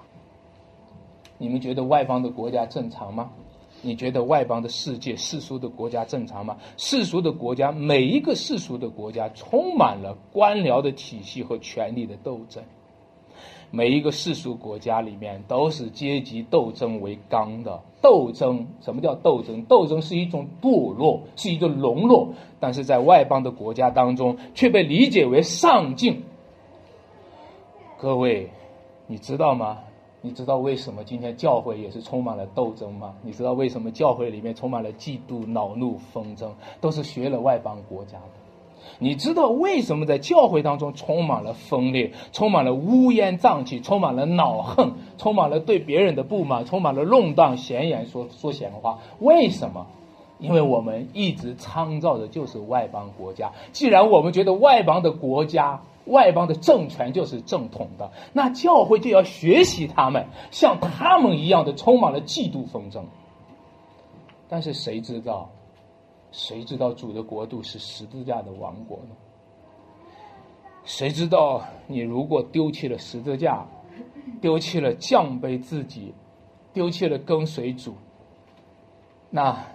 [1.39, 3.31] 你们觉得外方的国家正常吗？
[3.85, 6.57] 你觉得外邦的世界世俗的国家正常吗？
[6.79, 12.65] 世俗的国家，每一个世俗的国家充满了官僚的体系和权力的斗争。
[13.71, 18.67] 每一个世俗国家里面都是阶级斗争为纲的斗争。
[18.81, 19.63] 什么叫斗争？
[19.65, 22.29] 斗争是一种堕落，是一个沦落，
[22.61, 26.23] 但是在外邦的国家当中却被理解为上进。
[27.99, 28.49] 各位，
[29.09, 29.79] 你知道吗？
[30.25, 33.13] 你知道为什么今天教会也是充满了斗争吗？
[33.21, 38.89] 你知道为什么教会里面充满了嫉妒、恼怒、纷争，都是学了外邦国家的？
[38.99, 49.01] 你知道为什么在教会当中充满了分裂，充满了乌烟瘴气，充满了恼恨，充满了对别人的不满，充满了弄荡、闲言、说说闲话？
[49.19, 49.85] 为什么？
[50.39, 53.53] 因为我们一直参照的就是外邦国家。
[53.73, 63.07] 既然我们觉得外邦的国家，外邦的政权就是正统的，那教会就要学习他们，像他们一样的充满了嫉妒纷争。
[64.49, 65.51] 但是谁知道，
[66.31, 69.17] 谁知道主的国度是十字架的王国呢？
[70.85, 73.67] 谁知道你如果丢弃了十字架，
[74.41, 76.13] 丢弃了降卑自己，
[76.73, 77.95] 丢弃了跟随主，
[79.31, 79.74] 那？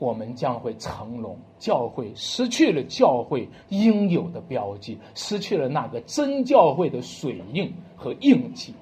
[0.00, 8.74] 我们将会成龙，教会失去了教会应有的标记，失去了那个真教会的水印和印记。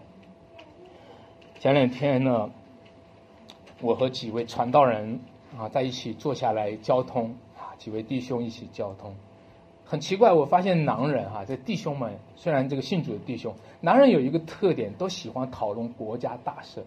[1.58, 2.48] 前两天呢，
[3.80, 5.18] 我和几位传道人
[5.58, 9.12] 啊在一起坐下来交通啊，几位弟兄一起交通，
[9.84, 16.84] 很奇怪，我发现男人哈，这弟兄们虽然这个信主的弟兄，男人有一个特点，都喜欢讨论国家大事，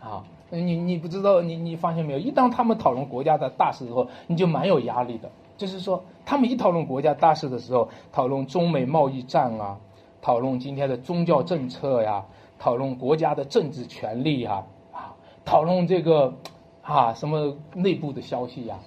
[0.00, 0.24] 啊。
[0.50, 2.18] 你你不知道，你你发现没有？
[2.18, 5.30] 一当他们讨论国家的大事的时候，你就蛮有压力的。
[5.56, 9.78] 就是说，他们一讨论国家大事的时候，讨论中美贸易战啊，
[10.20, 12.24] 讨论今天的宗教政策呀，
[12.58, 16.34] 讨论国家的政治权利呀，啊，讨论这个
[16.82, 18.78] 啊什么内部的消息呀，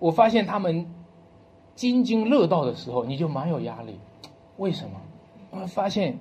[0.00, 0.92] 我发现他们
[1.74, 3.98] 津津乐道的时候，你就蛮有压力。
[4.56, 5.00] 为什么？
[5.50, 6.18] 我发现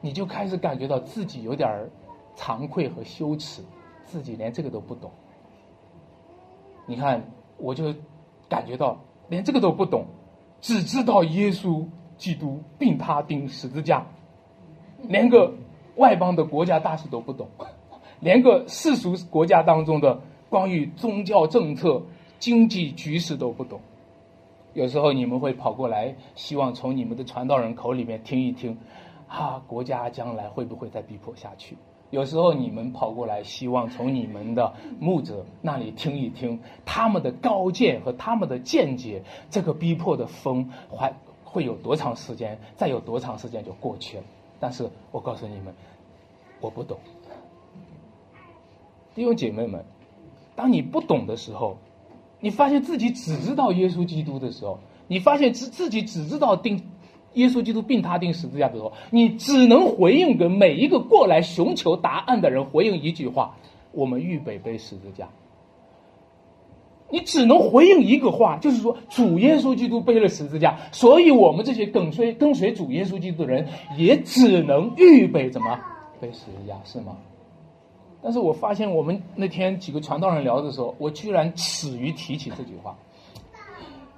[0.00, 1.68] 你就开始感觉到自己有点
[2.36, 3.62] 惭愧和羞耻。
[4.06, 5.10] 自己连这个都不懂，
[6.86, 7.22] 你看，
[7.56, 7.94] 我就
[8.48, 10.04] 感觉到连这个都不懂，
[10.60, 11.86] 只知道耶稣
[12.16, 14.06] 基督并他钉十字架，
[15.02, 15.52] 连个
[15.96, 17.48] 外邦的国家大事都不懂，
[18.20, 22.02] 连个世俗国家当中的关于宗教政策、
[22.38, 23.80] 经济局势都不懂。
[24.74, 28.76] 有时候你们会跑过来，希望从你们的传道人口里面听一听，
[29.28, 31.76] 啊，国家将来会不会再逼迫下去？
[32.14, 39.24] 有时候你们跑过来，希望从你们的牧者那里听一听他们的高见和他们的见解。
[39.50, 42.56] 这个逼迫的风还会有多长时间？
[42.76, 44.22] 再有多长时间就过去了？
[44.60, 45.74] 但是我告诉你们，
[46.60, 46.98] 我不懂。
[49.16, 49.84] 弟兄姐妹们，
[50.54, 51.78] 当你不懂的时候，
[52.38, 56.80] 你发现自己只知道耶稣基督的时候，你发现自自己只知道定。
[57.34, 63.56] 耶稣基督并他钉十字架的时候，你只能回应给每一个过来寻求答案的人回应一句话
[63.92, 65.28] ：“我们预备背十字架。”
[67.10, 75.78] 你只能回应一个话，就是说主耶稣基督背了十字架，所以我们这些跟随跟随主耶稣基督的人也只能预备怎么
[76.20, 77.16] 背十字架，是吗？
[78.20, 82.96] 但是我发现我们那天几个传道人聊的时候，我居然耻于提起这句话。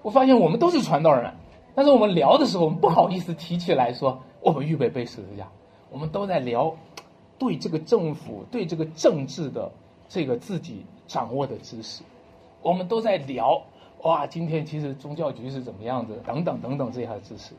[0.03, 1.31] 我发现我们都是传道人。
[1.77, 5.47] 但是我们聊的时候，我们不好意思提起来说我们预备背十字架。
[5.91, 6.75] 我们都在聊
[7.39, 9.71] 对这个政府、对这个政治的
[10.09, 12.03] 这个自己掌握的知识。
[12.63, 13.63] 我们都在聊
[14.05, 17.53] 哇，今天其实宗教局是怎么样子，等等等等这些知识。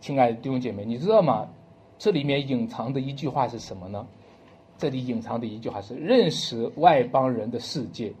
[0.00, 1.48] 亲爱的弟兄姐妹，你知道吗？
[1.98, 4.06] 这里面隐藏的一句话是什么呢？
[4.78, 8.12] 这里隐藏的一句话是：认识外邦人的世界，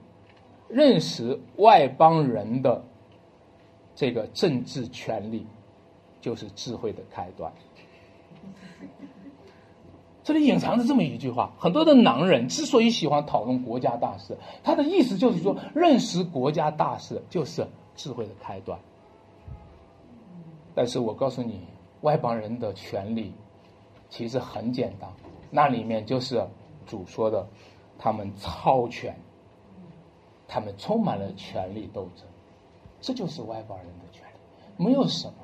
[0.68, 2.82] 认识外邦人的。
[3.94, 5.46] 这个政治权力
[6.20, 7.52] 就是智慧的开端。
[10.24, 18.78] 这里隐藏着这么一句话：很多的男人之所以喜欢讨论国家大事，他的意思就是说，认识国家大事就是智慧的开端。
[20.74, 21.66] 但是我告诉你，
[22.02, 23.32] 外邦人的权利
[24.08, 25.10] 其实很简单，
[25.50, 26.46] 那里面就是
[26.86, 27.44] 主说的，
[27.98, 29.14] 他们超权，
[30.46, 32.24] 他们充满了权力斗争。
[33.02, 35.34] 这就是外邦人的权利，没有什么。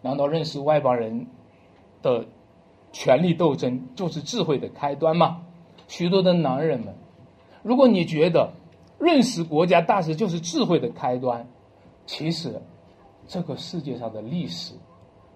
[0.00, 1.28] 难道认识外邦人
[2.02, 2.26] 的
[2.90, 5.44] 权力斗争就是智慧的开端吗？
[5.86, 6.92] 许多的男人们，
[7.62, 8.50] 如果你觉得
[8.98, 11.46] 认识国家大事就是智慧的开端，
[12.06, 12.60] 其实
[13.28, 14.74] 这个世界上的历史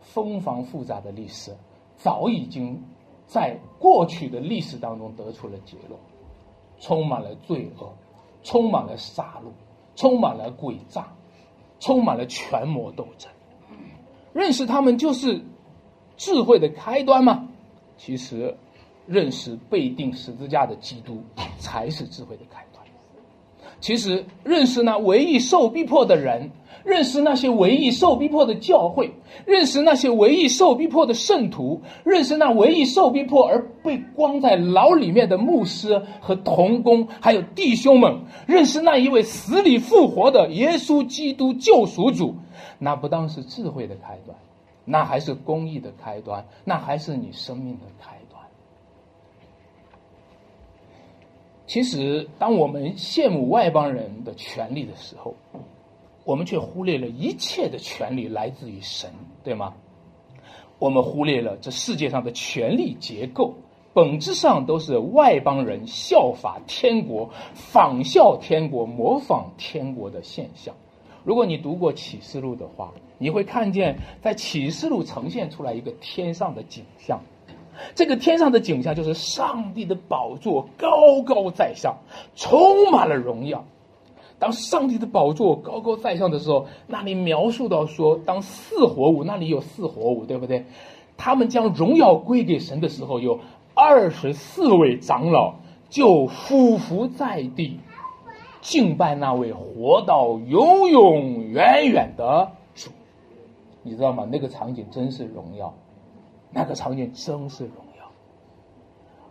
[0.01, 1.55] 纷繁复杂的历史，
[1.97, 2.83] 早已经
[3.27, 6.01] 在过去的历史当中得出了结论：
[6.81, 7.93] 充满了罪恶，
[8.43, 9.51] 充满了杀戮，
[9.95, 11.07] 充满了诡诈。
[11.79, 13.31] 充满了权谋斗争，
[14.33, 15.41] 认识他们就是
[16.17, 17.49] 智慧的开端吗？
[17.97, 18.57] 其实，
[19.07, 21.23] 认识被定十字架的基督
[21.59, 22.85] 才是智慧的开端。
[23.81, 26.51] 其实，认识那唯一受逼迫的人。
[26.87, 29.13] 认识那些唯一受逼迫的教会，
[29.45, 42.37] 认识那些唯一受逼迫的圣徒，认识那唯一受逼迫而被关在牢里面的牧师和童工，还有弟兄们，认识那一位死里复活的耶稣基督救赎主，
[42.79, 44.39] 那不当是智慧的开端，
[44.85, 48.41] 那还是公义的开端，那还是你生命的开端。
[51.67, 55.35] 其实，当我们羡慕外邦人的权利的时候，
[56.27, 59.09] 我们却忽略了一切的权利来自于神，
[59.45, 59.75] 对吗？
[60.81, 63.55] 我们忽略了这世界上的权力结构，
[63.95, 70.75] 本质上都是外邦人效法天国、仿效天国、模仿天国的现象。
[71.23, 77.21] 如果你读过启示录的话，你会看见在启示录呈现出来一个天上的景象，
[77.95, 81.97] 这个天上的景象就是上帝的宝座高高在上，
[82.35, 83.65] 充满了荣耀。
[84.39, 90.67] 当上帝的宝座高高在上的时候，那里描述到说，当四活物那里有四活物，对不对？
[91.17, 93.41] 他们将荣耀归给神的时候，有
[93.75, 95.55] 二十四位长老
[95.89, 97.81] 就俯伏在地，
[98.61, 102.91] 敬拜那位活到永永远远的主。
[103.83, 104.29] 你知道吗？
[104.31, 105.73] 那个场景真是荣耀，
[106.51, 108.11] 那个场景真是荣耀。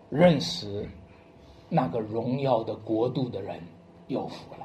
[0.09, 0.89] 认识
[1.69, 3.59] 那个荣耀的国度的人
[4.07, 4.64] 有福了。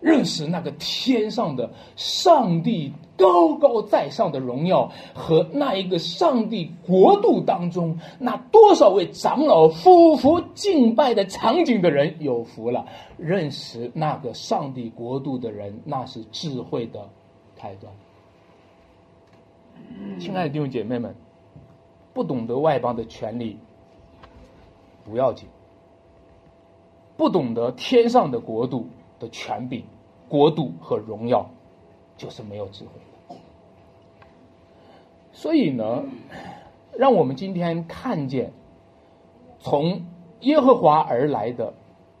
[0.00, 12.86] 认识那个天上的上帝高高在上的荣耀和那一个上帝国度当中那多少位长老夫妇敬拜的场景的人有福了。
[13.18, 17.06] 认识那个上帝国度的人，那是智慧的
[17.58, 17.92] 开端。
[20.18, 21.14] 亲爱的弟兄姐妹们，
[22.14, 23.58] 不懂得外邦的权利
[25.04, 25.46] 不要紧，
[27.18, 28.86] 不懂得天上的国度。
[29.20, 29.84] 的权柄、
[30.28, 31.48] 国度和荣耀，
[32.16, 32.90] 就是没有智慧
[33.28, 33.36] 的。
[35.32, 36.02] 所以呢，
[36.98, 38.52] 让我们今天看见，
[39.60, 40.04] 从
[40.40, 41.72] 耶和华而来的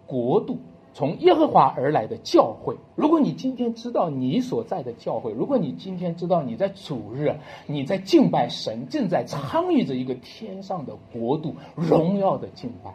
[0.06, 0.58] 国度，
[0.94, 2.76] 从耶和华而来的教会。
[2.94, 7.36] 如果你今天知道你所在的教会，如果你今天知道你在主日
[7.66, 12.94] 你在敬拜神，正在参与着一个天上的国度荣耀的敬拜，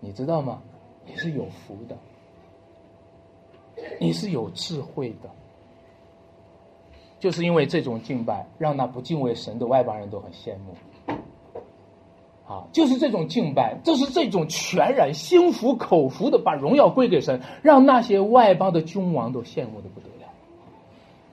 [0.00, 0.62] 你知道吗？
[1.06, 1.96] 你是有福的。
[4.00, 5.30] 你是有智慧的，
[7.18, 10.74] 就是因为这种敬拜，让那不敬畏神的外邦人都很羡慕。
[12.46, 20.28] 啊，就是这种敬拜，就是这种全然心服口服的把荣耀归给神，让那些外邦的君王都羡慕的不得了，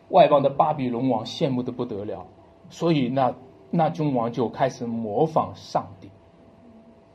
[0.07, 2.25] 外邦的巴比伦王羡慕的不得了，
[2.69, 3.35] 所以那
[3.69, 6.10] 那君王就开始模仿上帝。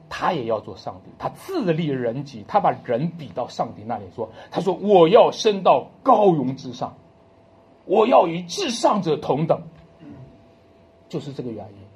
[0.08, 6.94] 他也要做上帝，他自立人己，他把人比到上帝那里说：“他说我要升到高荣之上，
[7.84, 9.60] 我要与至上者同等。”
[11.08, 11.86] 就是这个原因。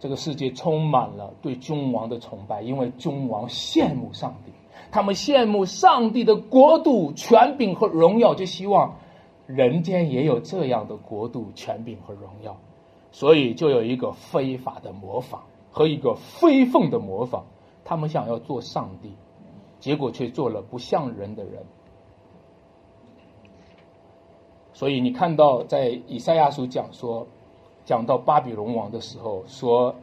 [0.00, 4.52] 这个世界充满了对君王的崇拜，因为君王羡慕上帝，
[4.92, 8.96] 他们羡慕上帝的国度、权柄和荣耀，就希望
[9.46, 12.56] 人间也有这样的国度、权柄和荣耀，
[13.10, 15.42] 所以就有一个非法的模仿。
[15.78, 17.44] 和一个非奉的模仿，
[17.84, 19.12] 他们想要做上帝，
[19.78, 21.64] 结果却做了不像人的人。
[24.72, 27.28] 所以你看到在以赛亚书讲说，
[27.84, 29.94] 讲到巴比伦王的时候，说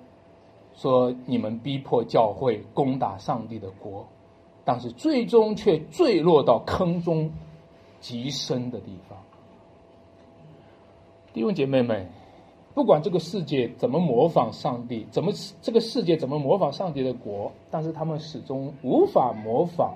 [0.75, 4.07] 说你们逼迫教会攻打上帝的国，
[4.63, 7.29] 但是最终却坠落到坑中
[7.99, 9.19] 极深的地方。
[11.33, 12.07] 弟兄姐妹们。
[12.75, 19.95] 不管这个世界怎么模仿上帝，怎么这个世界怎么模仿上帝的国，但是他们始终无法模仿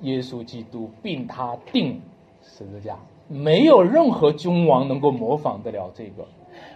[0.00, 2.00] 耶稣基督，并他定
[2.42, 2.98] 十字架。
[3.28, 6.26] 没有任何君王能够模仿得了这个，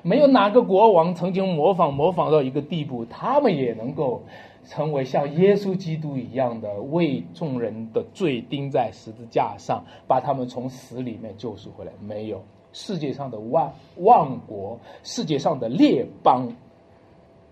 [0.02, 4.22] 没有哪个国王曾经模仿模仿到一个地步，他们也能够
[4.64, 11.92] 成为像耶稣基督一样的为众人的罪钉在十字架上，把他们从死里面救赎回来。
[12.00, 12.40] 没有。
[12.72, 16.54] 世界上的万万国，世界上的列邦，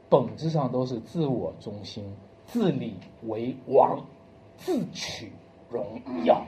[0.09, 2.05] 本质上都是自我中心、
[2.47, 2.95] 自立
[3.27, 4.01] 为王、
[4.57, 5.31] 自取
[5.71, 5.85] 荣
[6.25, 6.43] 耀。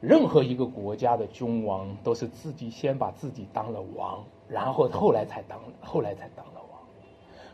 [0.00, 6.80] 任何一个国家的君王都是自己先把自己当了王，然后后来才当，后来才当了王。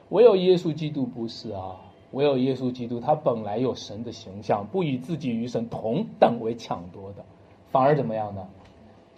[0.08, 1.76] 唯有耶稣基督不是啊！
[2.10, 7.24] 唯有耶稣基督，他本来有神的形象，不以自己与神同等为抢夺的，
[7.70, 8.48] 反而怎么样呢？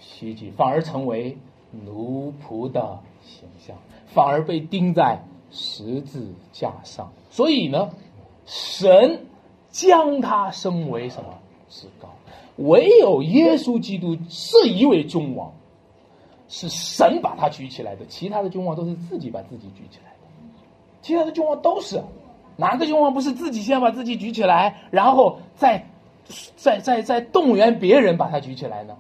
[0.03, 1.39] 袭击反而成为
[1.71, 3.77] 奴仆的形象，
[4.07, 5.19] 反而被钉在
[5.53, 7.11] 十字架上。
[7.31, 7.89] 所以呢，
[8.45, 9.25] 神
[9.71, 11.31] 将他升为什么
[11.69, 12.09] 至高？
[12.57, 15.51] 唯有耶稣基督是一位君王，
[16.49, 20.19] 是神把他举起来的，其他的君王都是自己把自己举起来的。
[21.01, 22.03] 其他的君王都是，
[22.57, 25.87] 哪个君王不是自己先把自己举起来，然后再
[26.57, 28.97] 再再再动员别人把他举起来呢？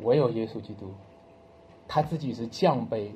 [0.00, 0.86] 唯有耶稣基督，
[1.86, 3.10] 他自己是降卑，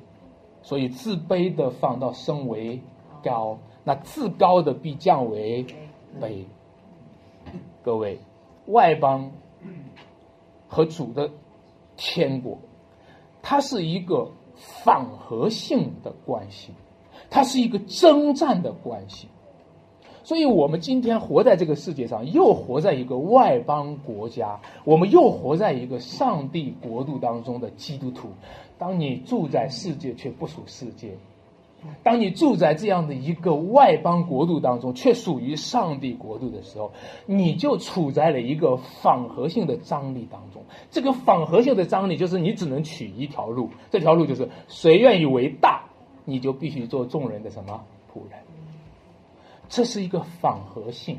[0.61, 2.81] 所以自卑的放到升为
[3.23, 5.65] 高，那自高的必降为
[6.19, 6.45] 卑。
[7.83, 8.19] 各位。
[8.67, 9.31] 外邦
[10.67, 11.31] 和主的
[11.97, 12.59] 天国，
[13.41, 16.71] 它是一个反合性的关系，
[17.31, 19.27] 它是一个征战的关系。
[20.31, 28.29] 所以，我们今天活在这个世界上，又活在一个外邦国家，我们又活在一个上帝国度当中的基督徒。
[28.77, 31.09] 当你住在世界，却不属世界。
[32.01, 36.93] 当你住在这样的一个外邦国度当中，却属于上帝国度的时候，
[37.25, 40.63] 你就处在了一个反合性的张力当中。
[40.91, 45.83] 这个反合性的张力就是你只能取一条路，这条路就是谁愿意为大，
[46.23, 48.39] 你就必须做众人的什么仆人。
[49.71, 51.17] 这是一个反合性。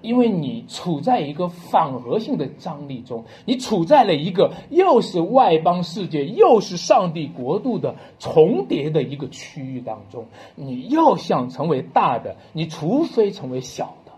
[0.00, 10.26] 因为你处在一个反合性的张力中，你处在了一个又是外邦世界又是上帝国度的重叠的一个区域当中。
[10.54, 14.12] 你要想成为大的，你除非成为小的；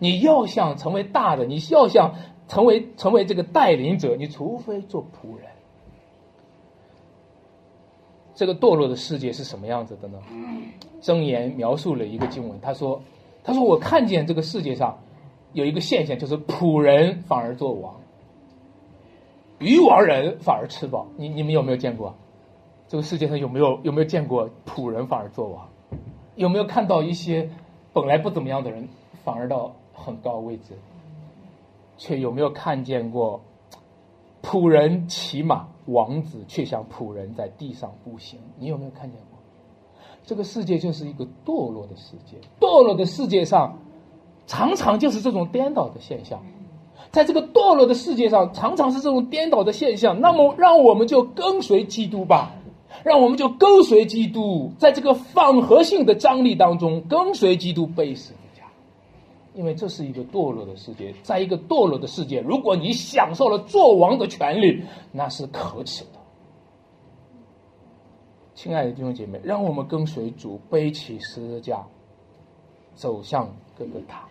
[0.00, 2.16] 你要想成为大的，你要想
[2.48, 5.46] 成为成为这个带领者，你除非做仆人。
[8.38, 10.18] 这个堕落的世界是什么样子的呢？
[11.02, 13.02] 箴言描述了一个经文，他说。
[13.42, 14.98] 他说：“我看见这个世界上
[15.54, 17.94] 有一个现象，就是仆人反而做王，
[19.58, 21.06] 愚王人反而吃饱。
[21.16, 22.14] 你你们有没有见过？
[22.88, 25.66] 这个世界上有没有有没有见过仆人反而做王？
[26.36, 27.48] 有没有看到一些
[27.94, 28.86] 本来不怎么样的人
[29.24, 30.74] 反而到很高位置？
[31.96, 33.40] 却有没有看见过
[34.42, 38.38] 仆人骑马，王子却像仆人在地上步行？
[38.58, 39.38] 你有没有看见过？”
[40.24, 43.78] 这个世界就是一个堕落的世界，堕落的世界上，
[44.46, 46.38] 常常就是这种颠倒的现象。
[47.10, 50.20] 在这个堕落的世界上，常常是这种颠倒的现象。
[50.20, 52.52] 那么，让我们就跟随基督吧，
[53.02, 58.34] 让我们就跟随基督，在这个反合性的张力当中，跟随基督背死。
[59.58, 66.20] 因为这是一个堕落的世界，在一个堕落的世界，如果你享受了做王的权利，那是可耻的。
[68.54, 71.84] 亲爱的弟兄姐妹，让我们跟随主背起十字架，
[72.94, 74.28] 走向各个塔。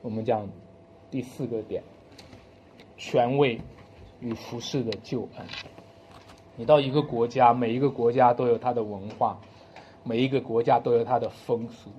[0.00, 0.48] 我们讲
[1.10, 1.82] 第四个点：
[2.96, 3.60] 权位
[4.20, 5.46] 与服饰的救恩。
[6.56, 9.38] 你到一个国家，每一个国家都有它的文化，
[10.02, 11.90] 每一个国家都有它的风俗。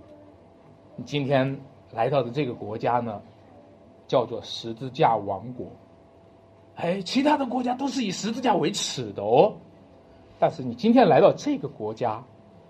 [0.95, 1.59] 你今天
[1.93, 3.21] 来到的这个国家呢，
[4.07, 5.67] 叫做十字架王国。
[6.75, 9.53] 哎，其他的国家都是以十字架为耻的哦。
[10.39, 12.23] 但是你今天来到这个国家，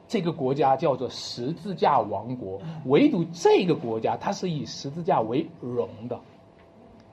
[0.08, 6.20] 这个国家叫做十字架王国，唯独这个国家它是以十字架为荣的。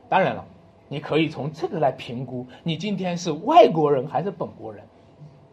[0.09, 0.45] 当然了，
[0.89, 4.85] 你可以从这个来评估你今天是外国人还是本国人。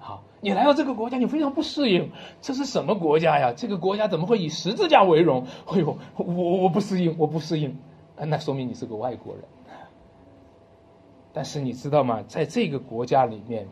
[0.08, 3.52] 好，你来到这个国家，你非常不适应，这是什么国家呀？
[3.52, 5.46] 这个国家怎么会以十字架为荣？
[5.66, 6.24] 哎呦，我
[6.64, 7.78] 我不适应，我不适应，
[8.16, 9.44] 那说明你是个外国人。
[11.34, 12.24] 但是你知道吗？
[12.26, 13.68] 在这个国家里面。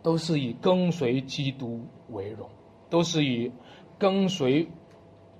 [0.00, 2.48] 都是以跟随基督为荣，
[2.88, 3.52] 都是以
[3.98, 4.68] 跟随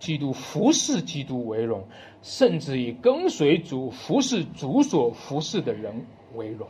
[0.00, 1.84] 基督、服侍基督为荣，
[2.22, 6.04] 甚至以跟随主、服侍主所服侍的人
[6.34, 6.66] 为荣。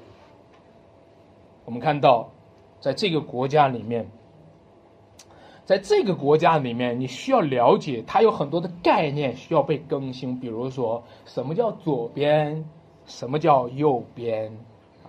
[1.64, 2.30] 我们看到，
[2.81, 4.09] 在这个国家里面，
[5.64, 10.39] 在这个国家里面，你需要了解，它有很多的概念需要被更新。
[10.39, 12.64] 比如说，什么叫左边？
[13.07, 14.53] 什么叫右边？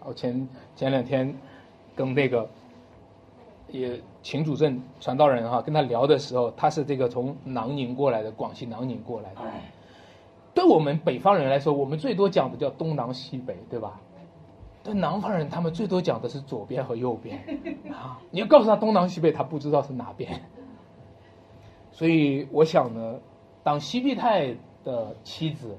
[0.05, 1.35] 我前前两天
[1.95, 2.49] 跟那个。
[3.71, 9.41] 也秦主任传道人哈，跟他聊的时候，他是这个从南宁过来的，广西南宁过来的。
[10.55, 14.01] 对我们北方人来说，我们最多讲的叫东南西北，对吧？
[14.93, 17.39] 南方人，他们最多讲的是左边和右边
[17.91, 18.19] 啊。
[18.31, 20.41] 你要告诉他东南西北，他不知道是哪边。
[21.91, 23.19] 所以我想呢，
[23.63, 25.77] 当西庇太的妻子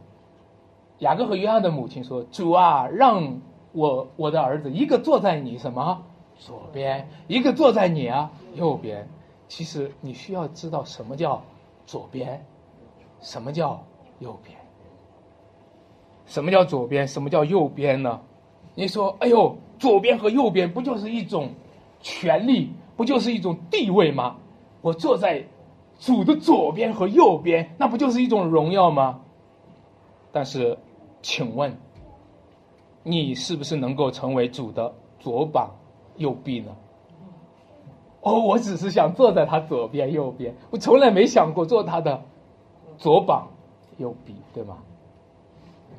[0.99, 3.41] 雅各和约翰的母亲说：“主啊，让
[3.73, 6.03] 我我的儿子一个坐在你什么？”
[6.39, 9.07] 左边一个坐在你啊右边，
[9.47, 11.43] 其实你需要知道什么叫
[11.85, 12.43] 左边，
[13.21, 13.85] 什么叫
[14.21, 14.57] 右边，
[16.25, 18.21] 什么叫左边，什么叫右边呢？
[18.75, 21.51] 你说，哎呦，左边和右边不就是一种
[22.01, 24.37] 权利，不就是一种地位吗？
[24.81, 25.45] 我坐在
[25.99, 29.21] 主的左边和右边，那不就是一种荣耀吗？
[30.33, 30.79] 但是，
[31.21, 31.77] 请问，
[33.03, 35.71] 你是不是能够成为主的左膀
[36.17, 36.75] 右臂呢？
[38.23, 42.23] 哦，我只是想坐在他左边右边，我从来没想过做他的
[42.97, 43.49] 左膀
[43.99, 44.79] 右臂，对吗？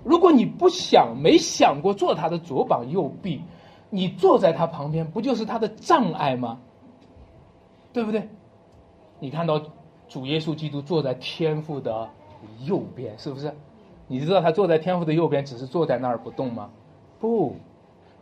[0.03, 3.41] 如果你不想、没想过做他的左膀右臂，
[3.89, 6.59] 你坐在他旁边，不就是他的障碍吗？
[7.93, 8.29] 对不对？
[9.19, 9.61] 你看到
[10.07, 12.09] 主耶稣基督坐在天父的
[12.65, 13.53] 右边，是不是？
[14.07, 16.69] 你知道他坐在天父的右边，只是坐在那儿不动吗？
[17.19, 17.55] 不，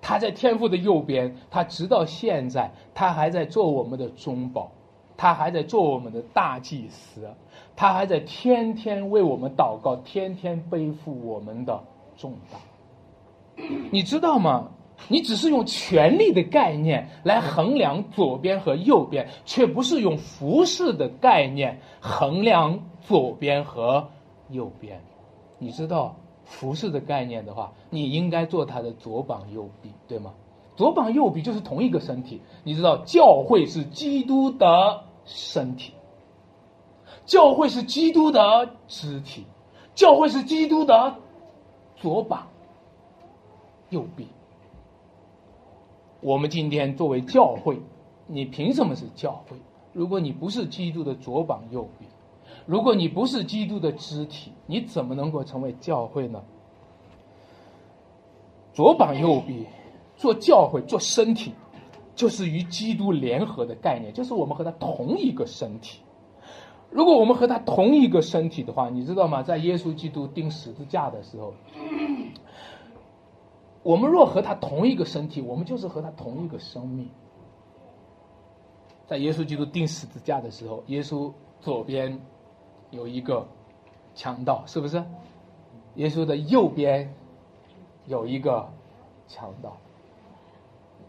[0.02, 4.72] 他在天父的右边，他直到现在，他还在做我们的中保，
[5.20, 7.30] 他还在做我们的大祭司。
[7.76, 11.84] 他还在天天为我们祷告，天天背负我们的
[12.16, 13.68] 重担。
[13.92, 14.70] 你知道吗？
[15.10, 24.10] 你只是用权力的概念来衡量左边和右边，却不是用服饰的概念衡量左边和
[24.50, 25.02] 右边。
[25.58, 26.16] 你知道
[26.46, 30.32] 服饰的概念的话，你应该做他的左膀右臂，对吗？
[30.78, 32.42] 左膀右臂就是同一个身体。
[32.64, 35.94] 你知道教会是基督的身体。
[37.26, 39.46] 教会是基督的肢体，
[39.94, 41.16] 教会是基督的
[41.96, 42.48] 左膀、
[43.90, 44.28] 右臂。
[46.22, 47.80] 我们今天作为教会，
[48.26, 49.56] 你凭什么是教会？
[49.94, 52.06] 如果你不是基督的左膀右臂，
[52.66, 56.42] 如果你不是基督的肢体，你怎么能够成为教会呢？
[58.74, 59.66] 左膀右臂，
[60.18, 61.54] 做教会、做身体，
[62.20, 66.02] 就是与基督联合的概念，就是我们和他同一个身体。
[66.92, 69.42] 如果我们和他同一个身体的话，你知道吗？
[69.42, 71.54] 在耶稣基督钉十字架的时候，
[73.84, 77.08] 我们若和他同一个身体，我们就是和他同一个生命。
[79.08, 82.20] 在耶稣基督钉十字架的时候，耶稣左边
[82.92, 83.48] 有一个
[84.14, 85.02] 强盗，是不是？
[85.96, 87.16] 耶稣的右边
[88.08, 88.68] 有一个
[89.26, 89.78] 强盗。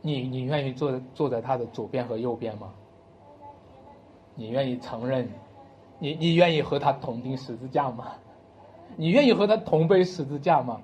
[0.03, 2.73] 你你愿意坐坐在他的左边和右边吗？
[4.35, 5.29] 你愿意承认？
[5.99, 8.13] 你你愿意和他同钉十字架吗？
[8.97, 10.81] 你愿意和他同背十字架吗？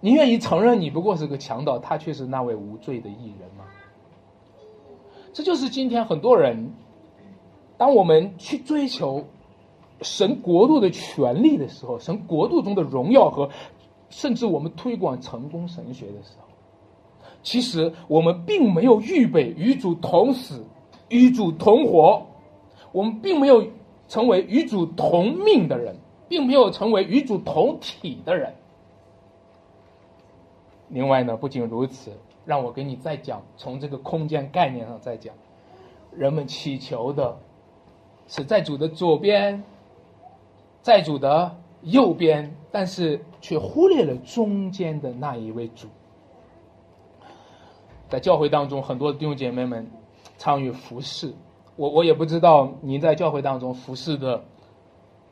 [0.00, 3.64] 你愿意承认你不过是个强盗，他却是那位无罪的艺人吗？
[5.32, 6.72] 这就是今天很多人，
[7.76, 9.24] 当我们去追求
[10.00, 13.50] 神国度的权利的时候，神国度中的荣耀和
[14.10, 16.48] 甚至我们推广成功神学的时候，
[17.42, 20.64] 其实我们并没有预备与主同死、
[21.08, 22.26] 与主同活，
[22.92, 23.66] 我们并没有。
[24.08, 25.96] 成为与主同命的人，
[26.28, 28.52] 并没有成为与主同体的人。
[30.90, 32.12] 另外呢，不仅如此，
[32.44, 35.34] 让我给你再讲，从这个空间概念上再讲，
[36.14, 37.38] 人们祈求的
[38.26, 39.64] 是在主的左边，
[40.82, 45.88] 在主的右边，但是却忽略了中间的那一位主。
[48.12, 49.90] 在教会当中，很多弟兄姐妹们
[50.36, 51.32] 参与服侍。
[51.76, 54.44] 我我也不知道您在教会当中服侍的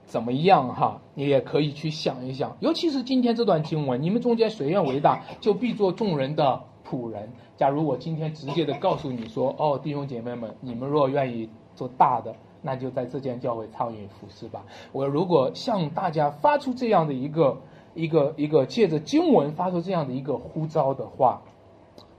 [0.07, 2.57] 怎么样哈，你也可以去想一想。
[2.61, 7.31] 尤其是今天这段经文，你们中间谁愿为大，就必做众人的仆人。
[7.59, 14.65] 假如我今天直接的告诉你说，哦，弟兄姐妹们，你们若愿意做大的，那就在这间教会参与服侍吧。
[14.93, 17.61] 我如果向大家发出这样的一个
[17.93, 21.43] 一个一个借着经文发出这样的一个呼召的话，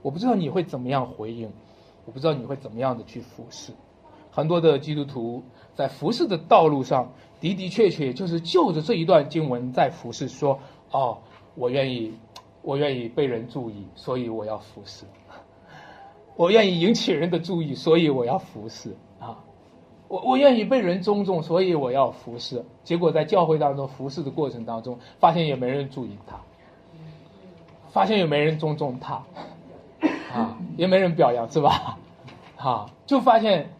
[0.02, 1.50] 我不知道你会怎么样回应，
[2.04, 3.72] 我不知道你会怎么样的去服侍。
[4.30, 5.42] 很多的基督徒
[5.74, 10.58] 在服侍的道路上的的确确就是就着这一段经文在服侍，说
[10.90, 11.18] ：“哦，
[11.54, 12.14] 我愿意，
[12.62, 15.04] 我愿意被人注意，所以我要服侍；
[16.36, 19.38] 我愿意引起人的注意，所以我要服侍啊！
[20.08, 22.64] 我我愿意被人尊重，所以我要服侍。
[22.84, 26.40] 结果在教会当中服侍的过程当中，发现也没人注意他，
[27.90, 29.22] 发现也没人尊重他，
[30.32, 31.98] 啊，也没人表扬，是吧？
[32.56, 33.70] 啊，就发现。”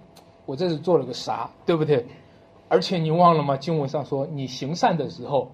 [0.45, 2.05] 我这是做了个啥，对不对？
[2.69, 3.57] 而且你忘了吗？
[3.57, 5.49] 经文上说，你行善的时候，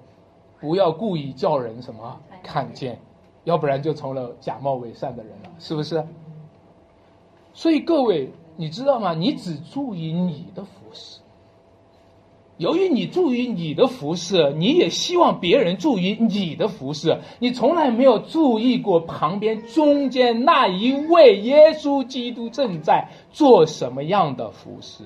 [0.58, 2.98] 不要故意叫人什么看见，
[3.44, 6.02] 要不然就成了假冒伪善的人了，是不是？
[7.52, 9.12] 所以各位，你知道吗？
[9.12, 11.20] 你只注意你的服饰。
[12.58, 25.04] 由于你注意你的服饰，你也希望别人注意你的服饰，你从来没有注意过旁边中间那一位耶稣基督正在做什么样的服饰。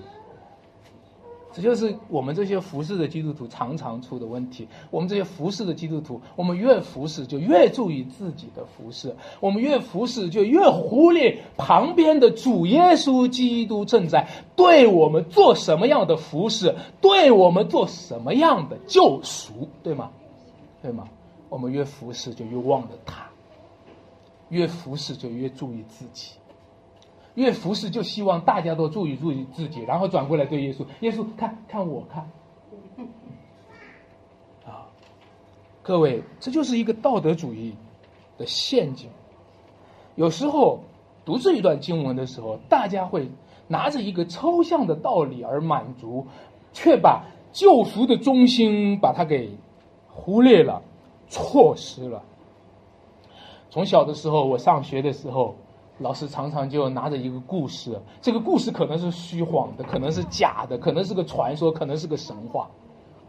[1.53, 4.66] 这就是我们这些服侍的基督徒常常出的问题。
[4.90, 20.11] 我们这些服侍的基督徒，我们越服侍就越注意自己的服侍，我们越服侍就越忽略旁边的主耶稣基督正在对我们做什么样的服侍，对我们做什么样的救赎，对吗？
[20.80, 21.09] 对吗？
[21.48, 23.26] 我们越服侍就越忘了他，
[24.48, 26.32] 越服侍就越注意自己。
[27.35, 32.30] 越服侍就希望大家都注意注意自己，然后转过来对耶稣，耶稣看看我看，
[34.66, 34.85] 啊，
[35.83, 37.74] 各位，这就是一个道德主义
[38.37, 39.09] 的陷阱。
[40.14, 40.80] 有时候
[41.24, 43.30] 读这一段经文的时候，大家会
[43.66, 46.26] 拿着一个抽象的道理而满足，
[46.74, 49.51] 却把救赎的中心把它给
[50.11, 50.83] 忽略了、
[51.28, 52.22] 错失了。
[53.70, 55.57] 从小的时候，我上学的时候。
[56.03, 62.68] 老师常常就拿着一个故事，这个故事可能是虚晃的，可能是假的，可能是个传说，可能是个神话，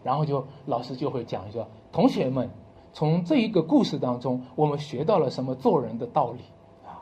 [0.03, 2.49] 然后就老师就会讲说：“同学们，
[2.91, 6.39] 从这一个故事当中，我们学到了什么做人的道理
[6.86, 6.97] 啊？”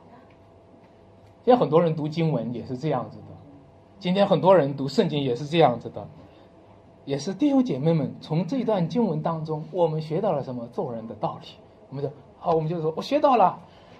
[1.46, 3.24] 现在很多人读经文也是这样子的，
[3.98, 6.06] 今天很多人读圣经也是这样子的，
[7.06, 11.48] 也是弟兄姐妹们从这段经文当中，我们学到了什么做人的道理？
[11.90, 13.58] 我们就好，我们就说我学到了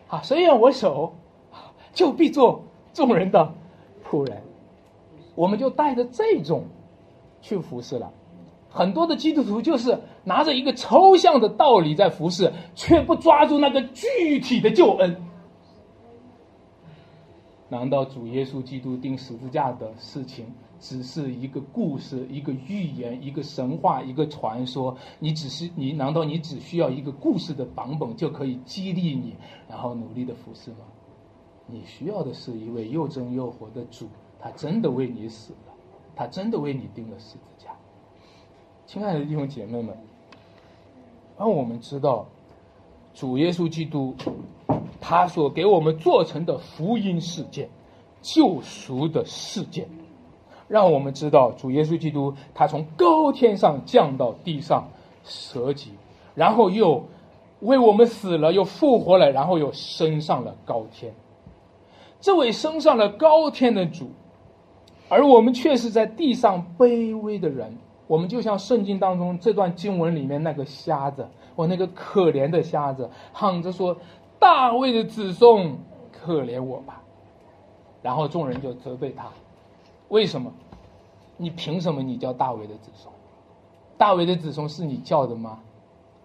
[0.10, 1.14] 啊，谁愿我手。
[1.94, 2.64] 就必做
[2.94, 3.54] 众人的
[4.04, 4.42] 仆人，
[5.36, 6.66] 我们就带着这种
[7.42, 8.12] 去服侍了。
[8.70, 15.16] 很多的基督徒就是拿着一个抽象的道理在服侍，却不抓住那个具体的救恩。
[17.68, 20.46] 难道主耶稣基督钉十字架的事情
[20.80, 24.96] 只是一个故事、一个寓言、一个神话、一个传说？
[25.20, 25.94] 你只是你？
[25.94, 29.36] 难道你只需要一个故事的版本就可以激励你，
[29.70, 30.78] 然后努力的服侍吗？
[31.72, 34.08] 你需要的是一位又真又活的主，
[34.40, 35.74] 他真的为你死了，
[36.16, 37.70] 他真的为你钉了十字架。
[38.86, 39.98] 亲爱的弟兄姐妹们，
[41.40, 42.26] 让我们知道，
[43.14, 44.14] 主耶稣基督
[45.00, 47.70] 他所给我们做成的福音事件、
[48.22, 49.88] 救赎的事件，
[50.68, 54.90] 让我们知道主耶稣基督他从高天上降到地上
[55.24, 55.92] 舍己，
[56.36, 57.06] 然后又
[57.62, 61.14] 为我们死了，又复活了，然后又升上了高天。
[62.22, 64.12] 这位升上了高天的主，
[65.10, 67.76] 而我们却是在地上卑微的人。
[68.08, 73.98] 我们就像圣经当中这段经文里面那个瞎子，我那个可怜的瞎子，喊着说
[74.38, 75.78] ：“大卫的子孙，
[76.12, 77.02] 可怜我吧！”
[78.04, 79.30] 然后众人就责备他
[80.10, 80.52] ：“为什么？
[81.38, 83.12] 你凭什么你叫大卫的子孙？
[83.98, 85.60] 大卫的子孙是你叫的吗？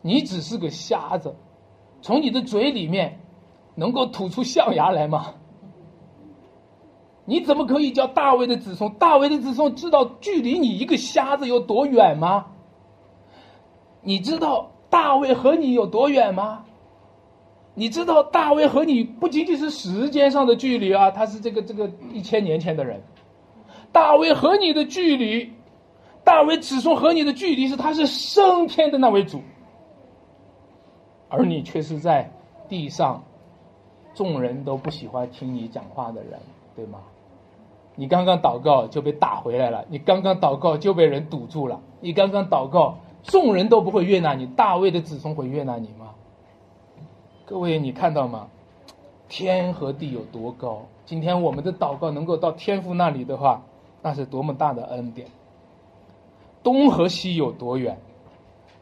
[0.03, 1.35] 你只是个瞎子，
[2.03, 3.19] 从你的嘴里面
[3.77, 5.35] 能够吐出象牙来吗？”
[7.27, 8.91] 你怎么可以叫大卫的子孙？
[8.95, 12.47] 大卫的子孙知道距离你一个瞎子有多远吗？
[14.01, 16.65] 你知道大卫和你有多远吗？
[17.75, 23.03] 你知道大卫和你不仅仅是时间上的距离啊，他是这个这个一千年前的人。
[23.93, 25.53] 大卫和你的距离，
[26.23, 29.43] 大卫子孙和你的距离是他是升天的那位主，
[31.29, 32.31] 而你却是在
[32.69, 33.25] 地上，
[34.15, 36.39] 众人都不喜欢听你讲话的人，
[36.75, 37.01] 对吗？
[37.99, 46.11] 你刚刚祷告就被打回来了，你刚刚祷告就被人堵住了，你刚刚祷告，众人都不会悦纳你，大卫的子孙会悦纳你吗？
[47.47, 48.49] 各位，你看到吗？
[49.29, 50.83] 天和地有多高？
[51.07, 53.63] 今天我们的祷告能够到天父那里的话，
[54.03, 55.27] 那是多么大的恩典。
[56.63, 57.99] 东和西有多远？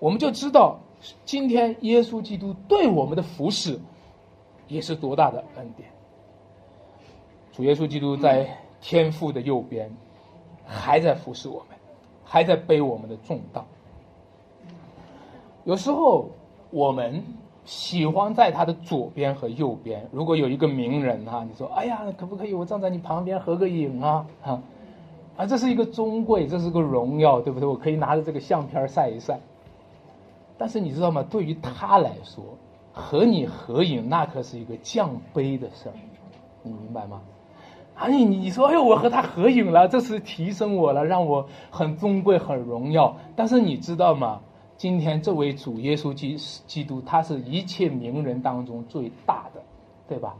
[0.00, 0.80] 我们就知道，
[1.24, 3.78] 今天耶稣基督对我们的服侍，
[4.66, 5.88] 也是多大的恩典。
[7.52, 8.58] 主耶稣基督在。
[8.86, 9.90] 天父的右边，
[10.66, 11.78] 还在服侍我们，
[12.22, 13.64] 还在背我们的重担。
[15.64, 16.28] 有时候
[16.70, 17.24] 我们
[17.64, 20.06] 喜欢在他的左边和右边。
[20.12, 24.60] 如果有一个名人哈，你说：“哎呀，可不可以我站在你旁边合个影啊？”哈，
[25.38, 27.66] 啊，这是一个尊贵，这是个荣耀，对不对？
[27.66, 29.40] 我可以拿着这个相片晒一晒。
[30.58, 31.22] 但是你知道吗？
[31.22, 32.44] 对于他来说，
[32.92, 35.94] 和你合影那可是一个降杯的事儿，
[36.62, 37.22] 你明白吗？
[37.94, 43.16] 啊，你你说，哎呦，我和他合影了，这是提升我了，让我很尊贵、很荣耀。
[43.36, 44.40] 但是你知道吗？
[44.76, 46.36] 今天这位主耶稣基
[46.66, 49.62] 基督，他是一切名人当中最大的，
[50.08, 50.34] 对吧？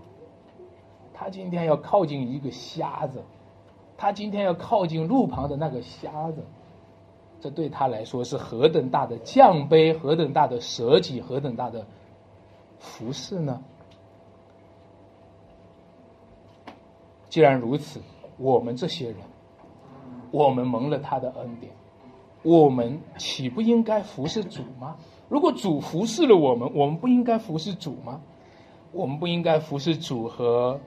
[1.14, 3.22] 他今天要靠近一个瞎子，
[3.96, 6.42] 他今天要靠近路旁的那个瞎子，
[7.40, 11.86] 这对他来说是何等大的降杯，何等大的舍己，何等大的
[12.80, 13.62] 服饰呢？
[17.34, 18.00] 既然如此，
[18.38, 19.16] 我们这些人
[20.30, 21.72] 我们蒙了他的恩典，
[22.44, 24.96] 我们岂不应该服侍主吗？
[25.28, 28.20] 如果主服侍了我们，我们不应该服侍主吗？
[28.92, 30.78] 我们不应该服侍主和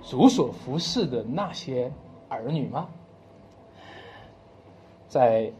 [0.00, 1.92] 主所服侍的那些
[2.28, 2.88] 儿女吗？
[5.08, 5.50] 在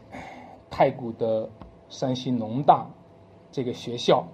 [0.69, 1.49] 太谷的
[1.89, 2.87] 山西农大
[3.51, 4.25] 这个学校，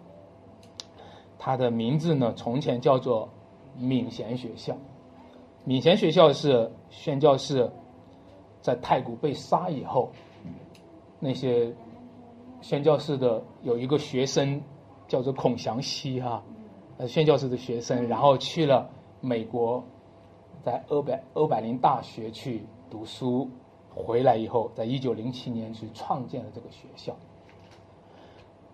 [1.39, 3.27] 它的名字呢，从前叫做
[3.75, 4.77] 敏贤学校。
[5.66, 7.70] 闽贤学校是宣教士
[8.61, 10.11] 在太谷被杀以后，
[11.20, 11.74] 那些
[12.61, 14.61] 宣教士的有一个学生
[15.07, 16.43] 叫做孔祥熙哈，
[16.97, 18.88] 呃，宣教士的学生，然后去了
[19.22, 19.84] 美国，
[20.63, 23.49] 在欧百欧百林大学去读书，
[23.89, 27.16] 回来以后，在一九零七年去创建了这个学校。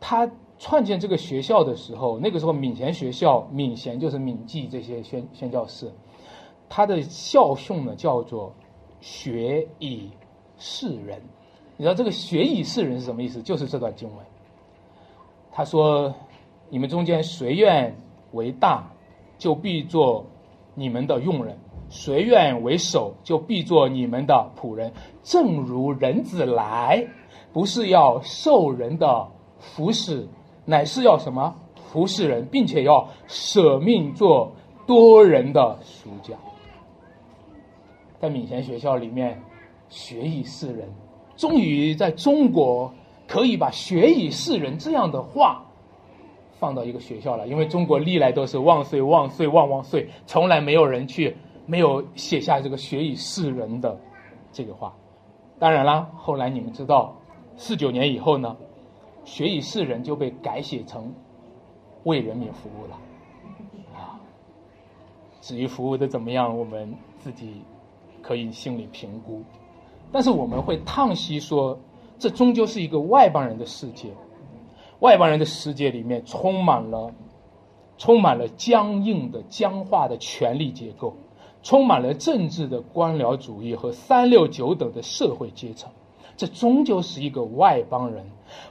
[0.01, 0.29] 他
[0.59, 5.89] 创建这个学校的时候，那个时候闽贤学校，闽贤就是闽记这些宣宣教士。
[6.73, 8.53] 他的校训呢叫做
[9.01, 10.09] “学以
[10.57, 11.21] 示人”，
[11.75, 13.41] 你知道这个“学以示人”是什么意思？
[13.41, 14.25] 就是这段经文。
[15.51, 16.15] 他说
[16.71, 17.93] ：“你们中间谁愿
[18.31, 18.89] 为大，
[19.37, 20.25] 就必做
[20.73, 21.53] 你们的用人；
[21.89, 24.93] 谁愿为首，就必做你们的仆人。
[25.23, 27.05] 正如人子来，
[27.51, 29.27] 不是要受人的
[29.59, 30.25] 服侍，
[30.63, 31.53] 乃是要什么
[31.91, 34.53] 服侍人，并且要舍命做
[34.87, 36.33] 多人的赎价。”
[38.21, 39.41] 在闽贤学校里面，
[39.89, 40.87] 学以示人，
[41.35, 42.93] 终于在中国
[43.27, 45.65] 可以把“学以示人”这样的话
[46.59, 47.47] 放到一个学校了。
[47.47, 53.99] 因为中国历来都是万岁万岁万万岁，从来没有人去没有写下这个“学以示人”的
[54.51, 54.93] 这个话。
[55.57, 57.15] 当然啦，后来你们知道，
[57.57, 58.55] 四九年以后呢
[59.25, 61.11] ，“学以示人”就被改写成
[62.05, 62.99] “为人民服务”了。
[63.95, 64.21] 啊，
[65.41, 67.63] 至于服务的怎么样，我们自己。
[68.21, 69.41] 可以心理评估，
[70.11, 71.77] 但是我们会叹息说，
[72.19, 74.09] 这终究是一个外邦人的世界。
[74.99, 77.11] 外邦人的世界里面充满了，
[77.97, 81.15] 充满了僵硬的、僵化的权力结构，
[81.63, 85.89] 充满了政治的官僚主义和三六九等的社会阶层。
[86.37, 88.23] 这终究是一个外邦人，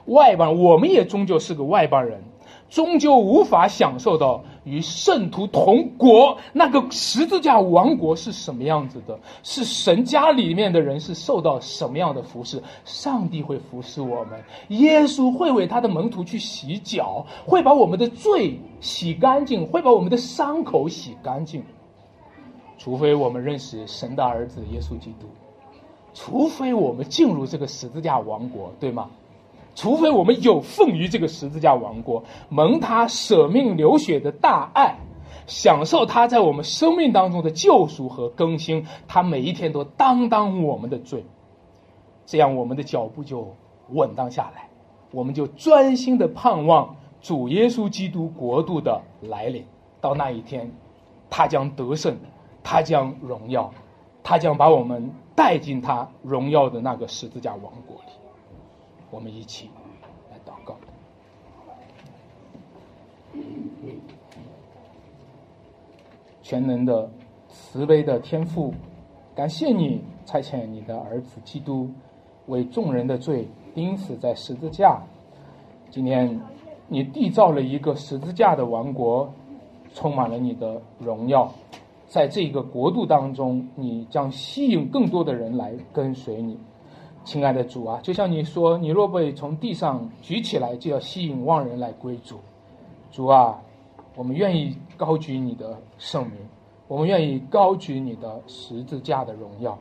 [0.05, 2.23] 外邦我们也终究是个外邦人。
[2.71, 9.19] 终究无法享受到与圣徒同国那个十字架王国是什么样子的？
[9.43, 12.63] 是神家里面的人是受到什么样的服侍？
[12.85, 21.61] 上帝会服侍我们，耶稣会为他的门徒去洗脚，会把我们的罪洗干净，会把我们的伤口洗干净。
[22.77, 25.27] 除非我们认识神的儿子耶稣基督，
[26.13, 29.09] 除非我们进入这个十字架王国，对吗？
[29.73, 34.97] 除非我们有奉于这个十字架王国，蒙他舍命流血的大爱，
[35.47, 41.25] 享受他在我们生命当中的救赎和更新，他每一天都担当我们的罪，
[42.25, 43.55] 这样我们的脚步就
[43.89, 44.67] 稳当下来，
[45.11, 49.65] 我们就专心的盼望主耶稣基督国度的来临。
[50.01, 50.71] 到那一天，
[51.29, 52.17] 他将得胜，
[52.63, 53.71] 他将荣耀，
[54.23, 58.11] 他将把我们带进他荣耀的那个十字架王国里。
[59.11, 59.69] 我们一起
[60.31, 60.75] 来祷告。
[66.41, 67.09] 全能的、
[67.49, 68.73] 慈悲的天父，
[69.35, 71.89] 感谢你差遣你的儿子基督
[72.47, 75.01] 为众人的罪钉死在十字架。
[75.89, 76.39] 今天，
[76.87, 79.31] 你缔造了一个十字架的王国，
[79.93, 81.49] 充满了你的荣耀。
[82.07, 86.57] 在这个国度当中，你将吸引更多的人来跟随你。
[87.23, 92.39] 亲爱的主啊，就像你说，你若被从地上举起来，就要吸引万人来归主。
[93.11, 93.61] 主啊，
[94.15, 96.35] 我们愿意高举你的圣名，
[96.87, 99.77] 我们愿意高举你的十字架的荣耀。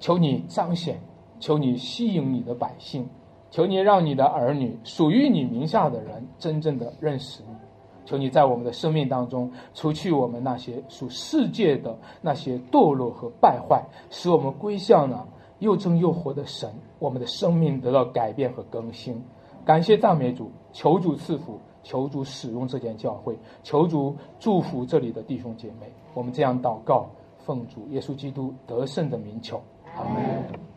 [0.00, 1.00] 求你彰显，
[1.38, 3.08] 求你吸引你的百姓，
[3.50, 7.54] 求你让你的儿女属于你名下的人真正的认识你。
[8.04, 15.26] 求你在我们的生命当中，除去我们那些属世界的那些堕落和败坏，使我们归向了。
[15.58, 19.22] 又真又活的神，我们的生命得到改变和更新。
[19.64, 25.90] 感谢赞美主，求主赐福，求主使用这间教会，求主祝福这里的弟兄姐妹。
[26.14, 29.60] 我们这样祷告，奉主耶稣基督得胜的名求，
[29.96, 30.75] 阿门。